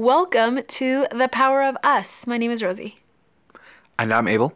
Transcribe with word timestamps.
Welcome 0.00 0.62
to 0.66 1.06
The 1.12 1.28
Power 1.28 1.62
of 1.62 1.76
Us. 1.84 2.26
My 2.26 2.38
name 2.38 2.50
is 2.50 2.62
Rosie. 2.62 3.00
And 3.98 4.14
I'm 4.14 4.26
Abel. 4.28 4.54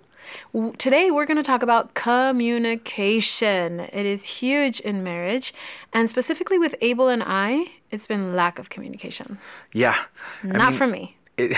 Today 0.79 1.11
we're 1.11 1.27
going 1.27 1.37
to 1.37 1.43
talk 1.43 1.63
about 1.63 1.93
communication. 1.93 3.81
It 3.81 4.07
is 4.07 4.25
huge 4.25 4.81
in 4.81 5.05
marriage, 5.05 5.53
and 5.93 6.09
specifically 6.09 6.57
with 6.57 6.75
Abel 6.81 7.11
and 7.11 7.23
I, 7.23 7.73
it's 7.91 8.07
been 8.07 8.35
lack 8.35 8.59
of 8.59 8.71
communication. 8.71 9.37
Yeah. 9.75 9.99
I 10.43 10.47
Not 10.47 10.71
mean, 10.71 10.79
for 10.79 10.87
me. 10.87 11.19
It, 11.37 11.55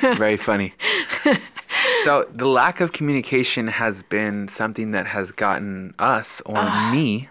very 0.16 0.38
funny. 0.38 0.72
so 2.04 2.26
the 2.32 2.48
lack 2.48 2.80
of 2.80 2.94
communication 2.94 3.68
has 3.68 4.04
been 4.04 4.48
something 4.48 4.92
that 4.92 5.08
has 5.08 5.32
gotten 5.32 5.92
us 5.98 6.40
or 6.46 6.64
me 6.90 7.28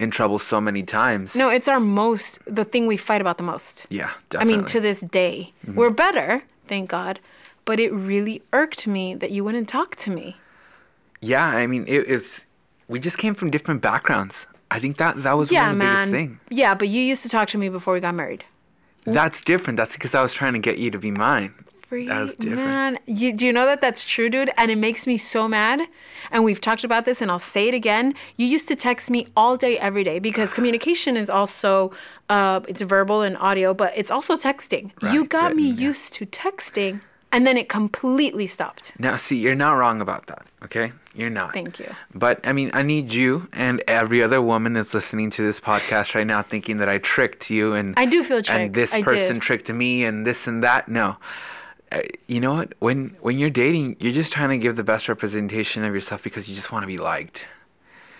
in 0.00 0.10
trouble 0.10 0.38
so 0.38 0.60
many 0.60 0.82
times. 0.82 1.36
No, 1.36 1.48
it's 1.50 1.68
our 1.68 1.78
most, 1.78 2.38
the 2.46 2.64
thing 2.64 2.86
we 2.86 2.96
fight 2.96 3.20
about 3.20 3.36
the 3.36 3.44
most. 3.44 3.86
Yeah, 3.90 4.10
definitely. 4.30 4.54
I 4.54 4.56
mean, 4.56 4.66
to 4.66 4.80
this 4.80 5.00
day. 5.00 5.52
Mm-hmm. 5.66 5.76
We're 5.78 5.90
better, 5.90 6.42
thank 6.66 6.88
God, 6.90 7.20
but 7.64 7.78
it 7.78 7.92
really 7.92 8.42
irked 8.52 8.86
me 8.86 9.14
that 9.14 9.30
you 9.30 9.44
wouldn't 9.44 9.68
talk 9.68 9.94
to 9.96 10.10
me. 10.10 10.36
yeah, 11.20 11.44
I 11.46 11.66
mean, 11.66 11.84
it, 11.86 11.98
it 12.00 12.08
is. 12.08 12.46
We 12.88 12.98
just 12.98 13.18
came 13.18 13.34
from 13.34 13.50
different 13.50 13.80
backgrounds. 13.82 14.46
I 14.72 14.80
think 14.80 14.96
that 14.96 15.22
that 15.22 15.36
was 15.36 15.52
Yeah, 15.52 15.62
one 15.62 15.70
of 15.72 15.78
the 15.78 15.84
man. 15.84 15.96
biggest 15.96 16.10
thing. 16.12 16.40
Yeah, 16.48 16.74
but 16.74 16.88
you 16.88 17.02
used 17.02 17.22
to 17.22 17.28
talk 17.28 17.48
to 17.48 17.58
me 17.58 17.68
before 17.68 17.92
we 17.94 18.00
got 18.00 18.14
married. 18.14 18.44
That's 19.04 19.42
different. 19.42 19.76
That's 19.76 19.92
because 19.94 20.14
I 20.14 20.22
was 20.22 20.32
trying 20.32 20.52
to 20.54 20.58
get 20.58 20.78
you 20.78 20.90
to 20.90 20.98
be 20.98 21.10
mine. 21.10 21.52
That 21.90 22.20
was 22.20 22.34
different. 22.36 22.56
Man, 22.64 22.98
you, 23.06 23.32
do 23.32 23.46
you 23.46 23.52
know 23.52 23.66
that 23.66 23.80
that's 23.80 24.04
true, 24.04 24.30
dude? 24.30 24.50
And 24.56 24.70
it 24.70 24.76
makes 24.78 25.06
me 25.06 25.16
so 25.18 25.48
mad. 25.48 25.80
And 26.30 26.44
we've 26.44 26.60
talked 26.60 26.84
about 26.84 27.04
this, 27.04 27.20
and 27.20 27.30
I'll 27.30 27.38
say 27.38 27.68
it 27.68 27.74
again. 27.74 28.14
You 28.36 28.46
used 28.46 28.68
to 28.68 28.76
text 28.76 29.10
me 29.10 29.26
all 29.36 29.56
day, 29.56 29.78
every 29.78 30.04
day, 30.04 30.18
because 30.18 30.52
communication 30.52 31.16
is 31.16 31.28
also 31.28 31.92
uh, 32.28 32.60
it's 32.68 32.82
verbal 32.82 33.22
and 33.22 33.36
audio, 33.38 33.74
but 33.74 33.92
it's 33.96 34.10
also 34.10 34.36
texting. 34.36 34.92
you 35.12 35.20
Right, 35.22 35.28
got 35.28 35.56
me 35.56 35.64
yeah. 35.68 35.88
used 35.88 36.12
to 36.14 36.26
texting, 36.26 37.00
and 37.32 37.46
then 37.46 37.56
it 37.56 37.68
completely 37.68 38.46
stopped. 38.46 38.92
Now, 38.98 39.16
see, 39.16 39.38
you're 39.38 39.54
not 39.56 39.72
wrong 39.72 40.00
about 40.00 40.26
that. 40.26 40.46
Okay, 40.62 40.92
you're 41.14 41.30
not. 41.30 41.52
Thank 41.54 41.80
you. 41.80 41.88
But 42.14 42.46
I 42.46 42.52
mean, 42.52 42.70
I 42.74 42.82
need 42.82 43.12
you 43.12 43.48
and 43.52 43.82
every 43.88 44.22
other 44.22 44.40
woman 44.42 44.74
that's 44.74 44.94
listening 44.94 45.30
to 45.30 45.42
this 45.42 45.58
podcast 45.58 46.14
right 46.14 46.26
now, 46.26 46.42
thinking 46.42 46.76
that 46.76 46.88
I 46.88 46.98
tricked 46.98 47.50
you 47.50 47.72
and 47.72 47.94
I 47.96 48.04
do 48.06 48.22
feel 48.22 48.42
tricked. 48.42 48.50
and 48.60 48.74
this 48.74 48.94
I 48.94 49.02
person 49.02 49.34
did. 49.36 49.42
tricked 49.42 49.68
me 49.72 50.04
and 50.04 50.24
this 50.26 50.46
and 50.46 50.62
that. 50.62 50.88
No, 50.88 51.16
you 52.28 52.40
know 52.40 52.54
what? 52.54 52.74
When 52.78 53.16
when 53.20 53.38
you're 53.38 53.50
dating, 53.50 53.96
you're 53.98 54.12
just 54.12 54.32
trying 54.32 54.50
to 54.50 54.58
give 54.58 54.76
the 54.76 54.84
best 54.84 55.08
representation 55.08 55.84
of 55.84 55.94
yourself 55.94 56.22
because 56.22 56.48
you 56.48 56.54
just 56.54 56.72
want 56.72 56.82
to 56.84 56.86
be 56.86 56.98
liked. 56.98 57.46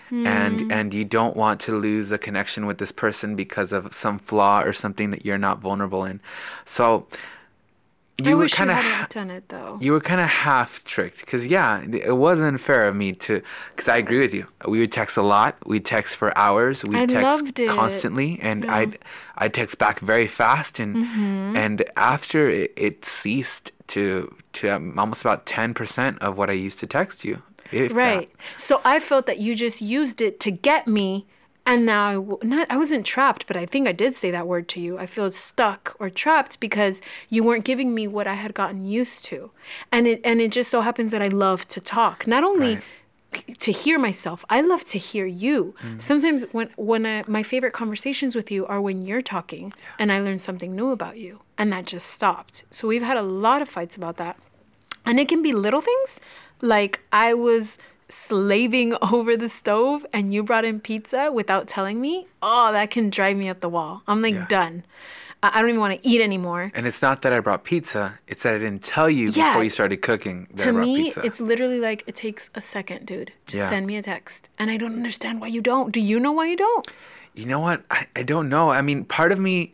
Hmm. 0.09 0.27
And 0.27 0.71
and 0.71 0.93
you 0.93 1.05
don't 1.05 1.37
want 1.37 1.61
to 1.61 1.71
lose 1.73 2.11
a 2.11 2.17
connection 2.17 2.65
with 2.65 2.77
this 2.79 2.91
person 2.91 3.35
because 3.35 3.71
of 3.71 3.93
some 3.93 4.19
flaw 4.19 4.61
or 4.61 4.73
something 4.73 5.09
that 5.11 5.25
you're 5.25 5.37
not 5.37 5.59
vulnerable 5.59 6.03
in. 6.03 6.19
So 6.65 7.07
I 8.25 8.29
you 8.31 8.35
were 8.37 8.43
wish 8.43 8.53
kind 8.53 8.71
of 8.71 9.09
done 9.09 9.29
it 9.31 9.49
though. 9.49 9.77
you 9.81 9.91
were 9.91 9.99
kind 10.01 10.21
of 10.21 10.27
half 10.27 10.83
tricked 10.83 11.19
because 11.21 11.45
yeah 11.45 11.81
it 11.91 12.15
wasn't 12.17 12.47
unfair 12.47 12.87
of 12.87 12.95
me 12.95 13.13
to 13.13 13.41
because 13.75 13.87
i 13.89 13.97
agree 13.97 14.19
with 14.19 14.33
you 14.33 14.45
we 14.67 14.79
would 14.79 14.91
text 14.91 15.17
a 15.17 15.21
lot 15.21 15.55
we'd 15.65 15.85
text 15.85 16.15
for 16.15 16.37
hours 16.37 16.83
we'd 16.83 16.97
I 16.97 17.05
text 17.05 17.23
loved 17.23 17.59
it. 17.59 17.69
constantly 17.69 18.39
and 18.41 18.65
i'd 18.69 18.97
i'd 19.37 19.53
text 19.53 19.77
back 19.77 19.99
very 19.99 20.27
fast 20.27 20.79
and 20.79 20.95
Mm-hmm. 20.95 21.55
and 21.55 21.83
after 21.95 22.49
it, 22.49 22.73
it 22.75 23.05
ceased 23.05 23.71
to 23.87 24.33
to 24.53 24.69
um, 24.69 24.97
almost 24.99 25.21
about 25.21 25.45
10% 25.45 26.17
of 26.19 26.37
what 26.37 26.49
i 26.49 26.53
used 26.53 26.79
to 26.79 26.87
text 26.87 27.23
you 27.25 27.41
if 27.71 27.89
that. 27.93 27.97
Right. 27.97 28.29
So 28.57 28.81
I 28.83 28.99
felt 28.99 29.25
that 29.27 29.39
you 29.39 29.55
just 29.55 29.79
used 29.81 30.19
it 30.19 30.41
to 30.41 30.51
get 30.51 30.87
me, 30.87 31.25
and 31.65 31.85
now 31.85 32.07
I 32.07 32.13
w- 32.13 32.39
not 32.43 32.67
I 32.69 32.77
wasn't 32.77 33.05
trapped, 33.05 33.47
but 33.47 33.55
I 33.55 33.65
think 33.65 33.87
I 33.87 33.91
did 33.91 34.15
say 34.15 34.31
that 34.31 34.47
word 34.47 34.67
to 34.69 34.79
you. 34.79 34.97
I 34.97 35.05
feel 35.05 35.29
stuck 35.31 35.95
or 35.99 36.09
trapped 36.09 36.59
because 36.59 37.01
you 37.29 37.43
weren't 37.43 37.65
giving 37.65 37.93
me 37.93 38.07
what 38.07 38.27
I 38.27 38.33
had 38.33 38.53
gotten 38.53 38.85
used 38.85 39.25
to, 39.25 39.51
and 39.91 40.07
it 40.07 40.21
and 40.23 40.41
it 40.41 40.51
just 40.51 40.69
so 40.69 40.81
happens 40.81 41.11
that 41.11 41.21
I 41.21 41.27
love 41.27 41.67
to 41.69 41.79
talk, 41.79 42.27
not 42.27 42.43
only. 42.43 42.75
Right. 42.75 42.83
To 43.59 43.71
hear 43.71 43.97
myself, 43.97 44.43
I 44.49 44.59
love 44.59 44.83
to 44.87 44.97
hear 44.97 45.25
you. 45.25 45.73
Mm-hmm. 45.81 45.99
Sometimes 45.99 46.43
when 46.51 46.69
when 46.75 47.05
I, 47.05 47.23
my 47.27 47.43
favorite 47.43 47.71
conversations 47.71 48.35
with 48.35 48.51
you 48.51 48.65
are 48.65 48.81
when 48.81 49.03
you're 49.03 49.21
talking, 49.21 49.71
and 49.97 50.11
I 50.11 50.19
learn 50.19 50.37
something 50.37 50.75
new 50.75 50.91
about 50.91 51.15
you, 51.15 51.39
and 51.57 51.71
that 51.71 51.85
just 51.85 52.07
stopped. 52.07 52.65
So 52.71 52.89
we've 52.89 53.01
had 53.01 53.15
a 53.15 53.21
lot 53.21 53.61
of 53.61 53.69
fights 53.69 53.95
about 53.95 54.17
that. 54.17 54.37
And 55.05 55.17
it 55.17 55.29
can 55.29 55.41
be 55.41 55.53
little 55.53 55.79
things 55.79 56.19
like 56.61 56.99
I 57.11 57.33
was 57.33 57.77
slaving 58.11 58.95
over 59.01 59.35
the 59.37 59.49
stove 59.49 60.05
and 60.13 60.33
you 60.33 60.43
brought 60.43 60.65
in 60.65 60.79
pizza 60.79 61.31
without 61.31 61.67
telling 61.67 61.99
me. 62.01 62.27
Oh, 62.41 62.71
that 62.71 62.91
can 62.91 63.09
drive 63.09 63.37
me 63.37 63.49
up 63.49 63.61
the 63.61 63.69
wall. 63.69 64.03
I'm 64.07 64.21
like, 64.21 64.33
Yeah. 64.35 64.47
done. 64.47 64.83
I 65.43 65.59
don't 65.59 65.69
even 65.69 65.79
want 65.79 65.99
to 65.99 66.07
eat 66.07 66.21
anymore. 66.21 66.71
and 66.75 66.85
it's 66.85 67.01
not 67.01 67.23
that 67.23 67.33
i 67.33 67.39
brought 67.39 67.63
pizza 67.63 68.19
it's 68.27 68.43
that 68.43 68.53
i 68.53 68.59
didn't 68.59 68.83
tell 68.83 69.09
you 69.09 69.29
Yeah. 69.31 69.49
before 69.49 69.63
you 69.63 69.71
started 69.71 69.97
cooking 70.03 70.45
To 70.57 70.71
me, 70.71 71.05
pizza 71.05 71.25
it's 71.25 71.41
literally 71.41 71.79
like 71.79 72.03
it 72.05 72.13
takes 72.13 72.51
a 72.53 72.61
second, 72.61 73.07
dude. 73.07 73.31
Just 73.47 73.57
Yeah. 73.57 73.69
send 73.69 73.87
me 73.87 73.95
a 73.97 74.03
text. 74.03 74.49
And 74.59 74.69
I 74.69 74.77
don't 74.77 74.93
understand 74.93 75.41
why 75.41 75.47
you 75.47 75.59
don't. 75.61 75.91
Do 75.91 75.99
you 75.99 76.19
know 76.19 76.31
why 76.31 76.45
you 76.47 76.57
don't? 76.57 76.87
you 77.33 77.45
know 77.45 77.59
what 77.61 77.81
I, 77.89 78.07
I 78.13 78.23
don't 78.23 78.49
know 78.49 78.71
i 78.71 78.81
mean 78.81 79.05
part 79.05 79.31
of 79.31 79.39
me 79.39 79.71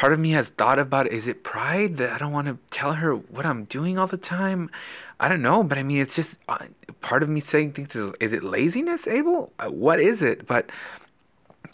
part 0.00 0.12
of 0.14 0.18
me 0.18 0.30
has 0.30 0.48
thought 0.48 0.78
about 0.78 1.06
is 1.08 1.28
it 1.28 1.44
pride 1.44 1.98
that 1.98 2.10
i 2.10 2.16
don't 2.16 2.32
want 2.32 2.46
to 2.46 2.56
tell 2.70 2.94
her 2.94 3.14
what 3.14 3.44
i'm 3.44 3.64
doing 3.64 3.98
all 3.98 4.06
the 4.06 4.16
time? 4.16 4.70
I 5.18 5.28
don't 5.28 5.42
know 5.42 5.62
but 5.62 5.76
i 5.76 5.82
mean 5.82 6.00
it's 6.04 6.16
just 6.16 6.38
uh, 6.48 6.58
part 7.02 7.22
of 7.22 7.28
me 7.28 7.40
saying 7.40 7.72
things 7.72 7.94
is, 7.94 8.12
is 8.18 8.32
it 8.32 8.42
laziness 8.42 9.06
abel? 9.06 9.52
Uh, 9.58 9.68
what 9.68 10.00
is 10.00 10.22
it? 10.22 10.46
But 10.46 10.70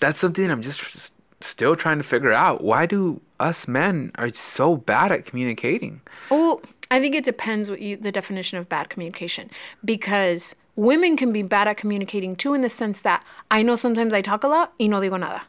that's 0.01 0.19
something 0.19 0.51
i'm 0.51 0.63
just 0.63 1.13
still 1.41 1.77
trying 1.77 1.99
to 1.99 2.03
figure 2.03 2.33
out. 2.33 2.63
Why 2.63 2.87
do 2.87 3.21
us 3.39 3.69
men 3.69 4.11
are 4.17 4.33
so 4.33 4.77
bad 4.77 5.13
at 5.13 5.27
communicating? 5.27 6.01
Well, 6.31 6.61
I 6.91 7.01
think 7.01 7.15
it 7.15 7.25
depends 7.25 7.71
what 7.71 7.81
you 7.81 7.97
the 7.97 8.13
definition 8.13 8.59
of 8.59 8.69
bad 8.69 8.89
communication 8.89 9.51
because 9.85 10.57
women 10.77 11.17
can 11.17 11.33
be 11.33 11.43
bad 11.43 11.69
at 11.69 11.77
communicating 11.77 12.37
too 12.37 12.55
in 12.55 12.63
the 12.63 12.69
sense 12.69 13.01
that 13.03 13.25
I 13.51 13.63
know 13.63 13.77
sometimes 13.77 14.13
I 14.13 14.23
talk 14.23 14.45
a 14.45 14.49
lot 14.49 14.73
y 14.79 14.87
no 14.87 15.01
digo 15.01 15.19
nada. 15.19 15.43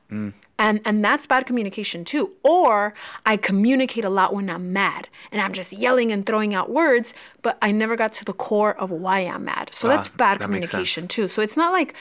And 0.60 0.82
and 0.86 1.06
that's 1.06 1.28
bad 1.28 1.46
communication 1.46 2.04
too. 2.04 2.32
Or 2.44 2.94
I 3.26 3.38
communicate 3.38 4.04
a 4.04 4.10
lot 4.10 4.34
when 4.34 4.50
I'm 4.50 4.74
mad 4.74 5.08
and 5.32 5.42
I'm 5.42 5.54
just 5.54 5.72
yelling 5.72 6.12
and 6.12 6.26
throwing 6.26 6.54
out 6.54 6.70
words, 6.70 7.14
but 7.42 7.58
I 7.62 7.72
never 7.72 7.96
got 7.96 8.14
to 8.14 8.26
the 8.26 8.34
core 8.34 8.76
of 8.76 8.90
why 8.90 9.20
I'm 9.20 9.46
mad. 9.46 9.70
So 9.72 9.88
that's 9.88 10.08
bad 10.08 10.40
that 10.40 10.46
communication 10.46 11.08
too. 11.08 11.28
So 11.28 11.42
it's 11.42 11.58
not 11.58 11.72
like 11.72 11.94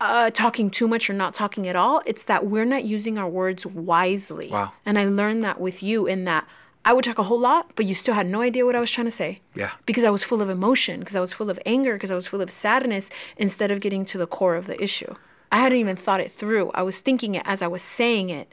uh, 0.00 0.30
talking 0.30 0.70
too 0.70 0.86
much 0.86 1.10
or 1.10 1.12
not 1.12 1.34
talking 1.34 1.66
at 1.66 1.74
all. 1.74 2.02
It's 2.06 2.24
that 2.24 2.46
we're 2.46 2.64
not 2.64 2.84
using 2.84 3.18
our 3.18 3.28
words 3.28 3.66
wisely. 3.66 4.48
Wow. 4.48 4.72
And 4.86 4.98
I 4.98 5.06
learned 5.06 5.42
that 5.42 5.60
with 5.60 5.82
you 5.82 6.06
in 6.06 6.24
that 6.24 6.46
I 6.84 6.92
would 6.92 7.04
talk 7.04 7.18
a 7.18 7.24
whole 7.24 7.38
lot, 7.38 7.72
but 7.74 7.84
you 7.84 7.94
still 7.94 8.14
had 8.14 8.26
no 8.26 8.40
idea 8.40 8.64
what 8.64 8.76
I 8.76 8.80
was 8.80 8.90
trying 8.90 9.06
to 9.06 9.10
say. 9.10 9.40
Yeah. 9.54 9.72
Because 9.84 10.04
I 10.04 10.10
was 10.10 10.22
full 10.22 10.40
of 10.40 10.48
emotion, 10.48 11.00
because 11.00 11.16
I 11.16 11.20
was 11.20 11.32
full 11.32 11.50
of 11.50 11.58
anger, 11.66 11.94
because 11.94 12.10
I 12.10 12.14
was 12.14 12.26
full 12.26 12.40
of 12.40 12.50
sadness, 12.50 13.10
instead 13.36 13.70
of 13.70 13.80
getting 13.80 14.04
to 14.06 14.16
the 14.16 14.26
core 14.26 14.54
of 14.54 14.66
the 14.66 14.82
issue. 14.82 15.14
I 15.50 15.58
hadn't 15.58 15.78
even 15.78 15.96
thought 15.96 16.20
it 16.20 16.30
through. 16.30 16.70
I 16.74 16.82
was 16.82 17.00
thinking 17.00 17.34
it 17.34 17.42
as 17.44 17.62
I 17.62 17.66
was 17.66 17.82
saying 17.82 18.30
it. 18.30 18.52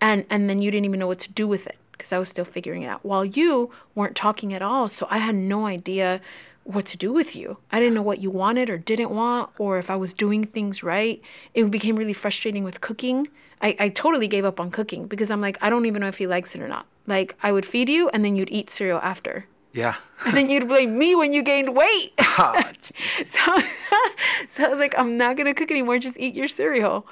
And 0.00 0.24
and 0.30 0.48
then 0.48 0.62
you 0.62 0.70
didn't 0.70 0.84
even 0.84 1.00
know 1.00 1.06
what 1.06 1.20
to 1.20 1.32
do 1.32 1.48
with 1.48 1.66
it 1.66 1.76
because 1.92 2.12
I 2.12 2.18
was 2.18 2.28
still 2.28 2.44
figuring 2.44 2.82
it 2.82 2.86
out. 2.88 3.04
While 3.04 3.24
you 3.24 3.70
weren't 3.94 4.16
talking 4.16 4.54
at 4.54 4.62
all, 4.62 4.88
so 4.88 5.06
I 5.10 5.18
had 5.18 5.34
no 5.34 5.66
idea 5.66 6.20
what 6.64 6.84
to 6.84 6.96
do 6.96 7.12
with 7.12 7.34
you. 7.34 7.56
I 7.72 7.80
didn't 7.80 7.94
know 7.94 8.02
what 8.02 8.20
you 8.20 8.30
wanted 8.30 8.68
or 8.68 8.76
didn't 8.76 9.10
want, 9.10 9.50
or 9.58 9.78
if 9.78 9.90
I 9.90 9.96
was 9.96 10.12
doing 10.12 10.44
things 10.44 10.82
right. 10.82 11.20
It 11.54 11.70
became 11.70 11.96
really 11.96 12.12
frustrating 12.12 12.62
with 12.62 12.80
cooking. 12.80 13.26
I, 13.60 13.74
I 13.80 13.88
totally 13.88 14.28
gave 14.28 14.44
up 14.44 14.60
on 14.60 14.70
cooking 14.70 15.06
because 15.06 15.30
I'm 15.30 15.40
like, 15.40 15.56
I 15.60 15.70
don't 15.70 15.86
even 15.86 16.00
know 16.00 16.08
if 16.08 16.18
he 16.18 16.26
likes 16.26 16.54
it 16.54 16.60
or 16.60 16.68
not. 16.68 16.86
Like, 17.06 17.36
I 17.42 17.52
would 17.52 17.66
feed 17.66 17.88
you 17.88 18.10
and 18.10 18.24
then 18.24 18.36
you'd 18.36 18.50
eat 18.52 18.70
cereal 18.70 19.00
after. 19.02 19.46
Yeah. 19.72 19.96
And 20.24 20.36
then 20.36 20.48
you'd 20.48 20.66
blame 20.66 20.98
me 20.98 21.14
when 21.14 21.32
you 21.32 21.42
gained 21.42 21.74
weight. 21.74 22.12
so, 23.26 23.40
so 24.48 24.64
I 24.64 24.68
was 24.68 24.78
like, 24.78 24.94
I'm 24.98 25.16
not 25.16 25.36
gonna 25.36 25.54
cook 25.54 25.70
anymore. 25.70 25.98
Just 25.98 26.18
eat 26.18 26.34
your 26.34 26.48
cereal. 26.48 27.06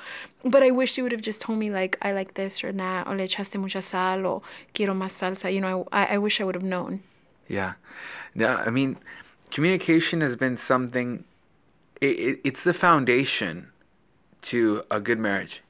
But 0.44 0.62
I 0.62 0.70
wish 0.70 0.96
you 0.96 1.02
would 1.02 1.12
have 1.12 1.22
just 1.22 1.40
told 1.40 1.58
me 1.58 1.70
like, 1.70 1.98
I 2.02 2.12
like 2.12 2.34
this 2.34 2.62
or 2.62 2.72
that, 2.72 3.06
or 3.06 3.16
le 3.16 3.24
echaste 3.24 3.58
mucha 3.58 3.82
sal, 3.82 4.26
or 4.26 4.42
quiero 4.74 4.94
más 4.94 5.12
salsa. 5.12 5.52
You 5.52 5.60
know, 5.60 5.86
I, 5.92 6.06
I 6.06 6.18
wish 6.18 6.40
I 6.40 6.44
would 6.44 6.54
have 6.54 6.64
known. 6.64 7.02
Yeah. 7.48 7.74
No, 8.34 8.54
I 8.54 8.70
mean, 8.70 8.96
communication 9.50 10.20
has 10.20 10.36
been 10.36 10.56
something, 10.56 11.24
it, 12.00 12.06
it, 12.06 12.40
it's 12.44 12.64
the 12.64 12.74
foundation 12.74 13.68
to 14.42 14.84
a 14.90 15.00
good 15.00 15.18
marriage. 15.18 15.62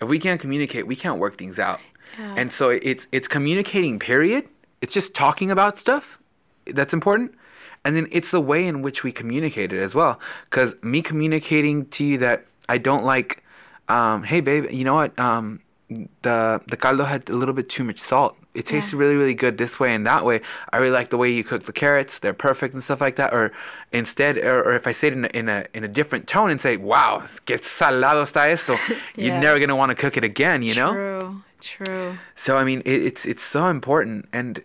If 0.00 0.08
we 0.08 0.18
can't 0.18 0.40
communicate, 0.40 0.86
we 0.86 0.96
can't 0.96 1.18
work 1.18 1.36
things 1.36 1.58
out. 1.58 1.80
And 2.16 2.52
so 2.52 2.70
it's 2.70 3.08
it's 3.10 3.26
communicating 3.26 3.98
period. 3.98 4.48
It's 4.80 4.94
just 4.94 5.14
talking 5.14 5.50
about 5.50 5.78
stuff 5.78 6.18
that's 6.66 6.92
important. 6.92 7.34
And 7.84 7.94
then 7.96 8.06
it's 8.10 8.30
the 8.30 8.40
way 8.40 8.66
in 8.66 8.80
which 8.82 9.04
we 9.04 9.12
communicate 9.12 9.72
it 9.72 9.80
as 9.80 9.94
well. 9.94 10.18
Cuz 10.50 10.74
me 10.82 11.02
communicating 11.02 11.86
to 11.86 12.04
you 12.04 12.18
that 12.18 12.46
I 12.68 12.78
don't 12.78 13.04
like 13.04 13.42
um, 13.88 14.22
hey 14.22 14.40
babe, 14.40 14.70
you 14.70 14.84
know 14.84 14.94
what? 14.94 15.18
Um, 15.18 15.60
the 16.22 16.60
the 16.66 16.76
caldo 16.76 17.04
had 17.04 17.28
a 17.28 17.36
little 17.36 17.54
bit 17.54 17.68
too 17.68 17.84
much 17.84 17.98
salt. 17.98 18.36
It 18.54 18.66
tasted 18.66 18.96
Yeah. 18.96 19.00
really 19.02 19.16
really 19.16 19.34
good 19.34 19.58
this 19.58 19.78
way 19.78 19.94
and 19.94 20.06
that 20.06 20.24
way. 20.24 20.40
I 20.72 20.78
really 20.78 20.92
like 20.92 21.10
the 21.10 21.18
way 21.18 21.28
you 21.30 21.44
cook 21.44 21.64
the 21.66 21.72
carrots. 21.72 22.18
They're 22.20 22.32
perfect 22.32 22.72
and 22.72 22.82
stuff 22.82 23.00
like 23.02 23.16
that. 23.16 23.34
Or 23.34 23.52
instead, 23.92 24.38
or, 24.38 24.62
or 24.64 24.74
if 24.74 24.86
I 24.86 24.92
say 24.92 25.08
it 25.08 25.12
in 25.12 25.24
a, 25.26 25.28
in 25.34 25.48
a 25.48 25.66
in 25.74 25.84
a 25.84 25.88
different 25.88 26.26
tone 26.26 26.50
and 26.50 26.60
say, 26.60 26.76
"Wow, 26.78 27.24
que 27.46 27.58
salado 27.58 28.22
está 28.22 28.50
esto," 28.50 28.76
you're 29.16 29.38
never 29.38 29.58
gonna 29.58 29.76
want 29.76 29.90
to 29.90 29.94
cook 29.96 30.16
it 30.16 30.24
again. 30.24 30.62
You 30.62 30.74
know. 30.76 30.92
True. 30.92 31.42
True. 31.60 32.18
So 32.36 32.56
I 32.56 32.64
mean, 32.64 32.80
it, 32.86 33.02
it's 33.02 33.26
it's 33.26 33.42
so 33.42 33.66
important, 33.68 34.28
and 34.32 34.62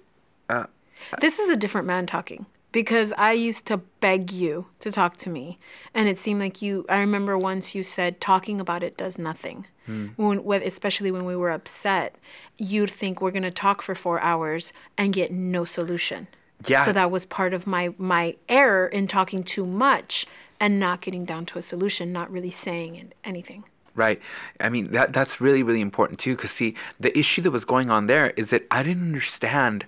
This 1.22 1.40
is 1.40 1.50
a 1.50 1.56
different 1.56 1.88
man 1.88 2.06
talking 2.06 2.46
because 2.72 3.14
I 3.18 3.34
used 3.34 3.66
to 3.68 3.78
beg 4.00 4.32
you 4.32 4.68
to 4.80 4.92
talk 4.92 5.18
to 5.18 5.30
me, 5.30 5.58
and 5.94 6.08
it 6.08 6.20
seemed 6.20 6.40
like 6.40 6.62
you. 6.62 6.86
I 6.88 7.00
remember 7.00 7.38
once 7.38 7.74
you 7.74 7.84
said 7.84 8.22
talking 8.22 8.62
about 8.62 8.84
it 8.84 8.98
does 8.98 9.18
nothing. 9.18 9.68
Hmm. 9.86 10.08
When, 10.18 10.44
when, 10.44 10.62
especially 10.64 11.12
when 11.12 11.26
we 11.26 11.36
were 11.36 11.50
upset, 11.50 12.16
you'd 12.58 12.92
think 12.92 13.22
we're 13.22 13.32
gonna 13.32 13.52
talk 13.52 13.82
for 13.82 13.96
four 13.96 14.20
hours 14.20 14.72
and 14.98 15.14
get 15.14 15.32
no 15.32 15.66
solution. 15.66 16.28
Yeah. 16.68 16.86
So 16.86 16.94
that 16.94 17.10
was 17.12 17.26
part 17.26 17.54
of 17.54 17.66
my 17.66 17.94
my 17.98 18.36
error 18.48 18.88
in 18.88 19.08
talking 19.08 19.44
too 19.44 19.66
much 19.66 20.26
and 20.60 20.80
not 20.80 21.02
getting 21.02 21.26
down 21.26 21.46
to 21.48 21.58
a 21.58 21.62
solution, 21.62 22.12
not 22.12 22.30
really 22.32 22.52
saying 22.52 23.14
anything. 23.24 23.64
Right. 23.96 24.22
I 24.60 24.70
mean 24.70 24.92
that 24.92 25.14
that's 25.14 25.42
really 25.42 25.64
really 25.64 25.82
important 25.82 26.20
too. 26.20 26.36
Cause 26.36 26.52
see, 26.52 26.76
the 27.00 27.18
issue 27.18 27.42
that 27.42 27.52
was 27.52 27.66
going 27.66 27.90
on 27.90 28.08
there 28.08 28.32
is 28.32 28.50
that 28.52 28.68
I 28.70 28.84
didn't 28.84 29.04
understand 29.04 29.86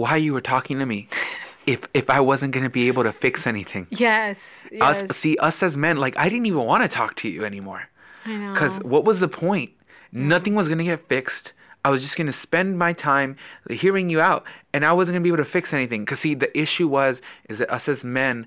why 0.00 0.16
you 0.16 0.32
were 0.32 0.40
talking 0.40 0.78
to 0.78 0.86
me, 0.86 1.08
if 1.66 1.80
if 1.94 2.08
I 2.10 2.20
wasn't 2.20 2.52
gonna 2.52 2.70
be 2.70 2.88
able 2.88 3.02
to 3.04 3.12
fix 3.12 3.46
anything. 3.46 3.86
Yes. 3.90 4.64
Us 4.80 5.04
see 5.16 5.36
us 5.38 5.62
as 5.62 5.76
men, 5.76 5.96
like 5.96 6.16
I 6.18 6.28
didn't 6.28 6.46
even 6.46 6.64
want 6.64 6.82
to 6.82 6.88
talk 6.88 7.14
to 7.16 7.28
you 7.28 7.44
anymore. 7.44 7.88
I 8.24 8.36
know. 8.36 8.54
Cause 8.54 8.78
what 8.80 9.04
was 9.04 9.20
the 9.20 9.28
point? 9.28 9.70
Nothing 10.12 10.54
was 10.54 10.68
gonna 10.68 10.84
get 10.84 11.08
fixed. 11.08 11.52
I 11.84 11.90
was 11.90 12.02
just 12.02 12.16
gonna 12.16 12.32
spend 12.32 12.78
my 12.78 12.92
time 12.92 13.36
hearing 13.70 14.08
you 14.10 14.20
out, 14.20 14.44
and 14.72 14.84
I 14.84 14.92
wasn't 14.92 15.14
gonna 15.14 15.22
be 15.24 15.28
able 15.30 15.38
to 15.38 15.44
fix 15.44 15.72
anything. 15.72 16.04
Cause 16.06 16.20
see, 16.20 16.34
the 16.34 16.56
issue 16.58 16.86
was 16.86 17.20
is 17.48 17.58
that 17.58 17.70
us 17.72 17.88
as 17.88 18.04
men, 18.04 18.46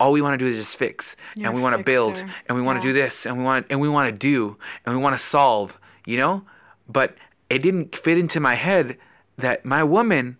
all 0.00 0.12
we 0.12 0.20
want 0.20 0.34
to 0.38 0.44
do 0.44 0.46
is 0.50 0.58
just 0.58 0.76
fix, 0.76 1.16
You're 1.34 1.46
and 1.46 1.56
we 1.56 1.62
want 1.62 1.76
to 1.78 1.82
build, 1.82 2.16
and 2.46 2.56
we 2.56 2.62
want 2.62 2.82
to 2.82 2.86
Yeah. 2.88 2.92
do 2.94 3.00
this, 3.00 3.24
and 3.26 3.38
we 3.38 3.44
want 3.44 3.66
and 3.70 3.80
we 3.80 3.88
want 3.88 4.08
to 4.12 4.16
do, 4.18 4.56
and 4.84 4.94
we 4.94 5.00
want 5.00 5.16
to 5.16 5.22
solve. 5.22 5.78
You 6.06 6.18
know, 6.18 6.42
but 6.88 7.16
it 7.48 7.60
didn't 7.62 7.94
fit 7.96 8.18
into 8.18 8.40
my 8.40 8.54
head 8.54 8.98
that 9.38 9.64
my 9.64 9.82
woman 9.82 10.36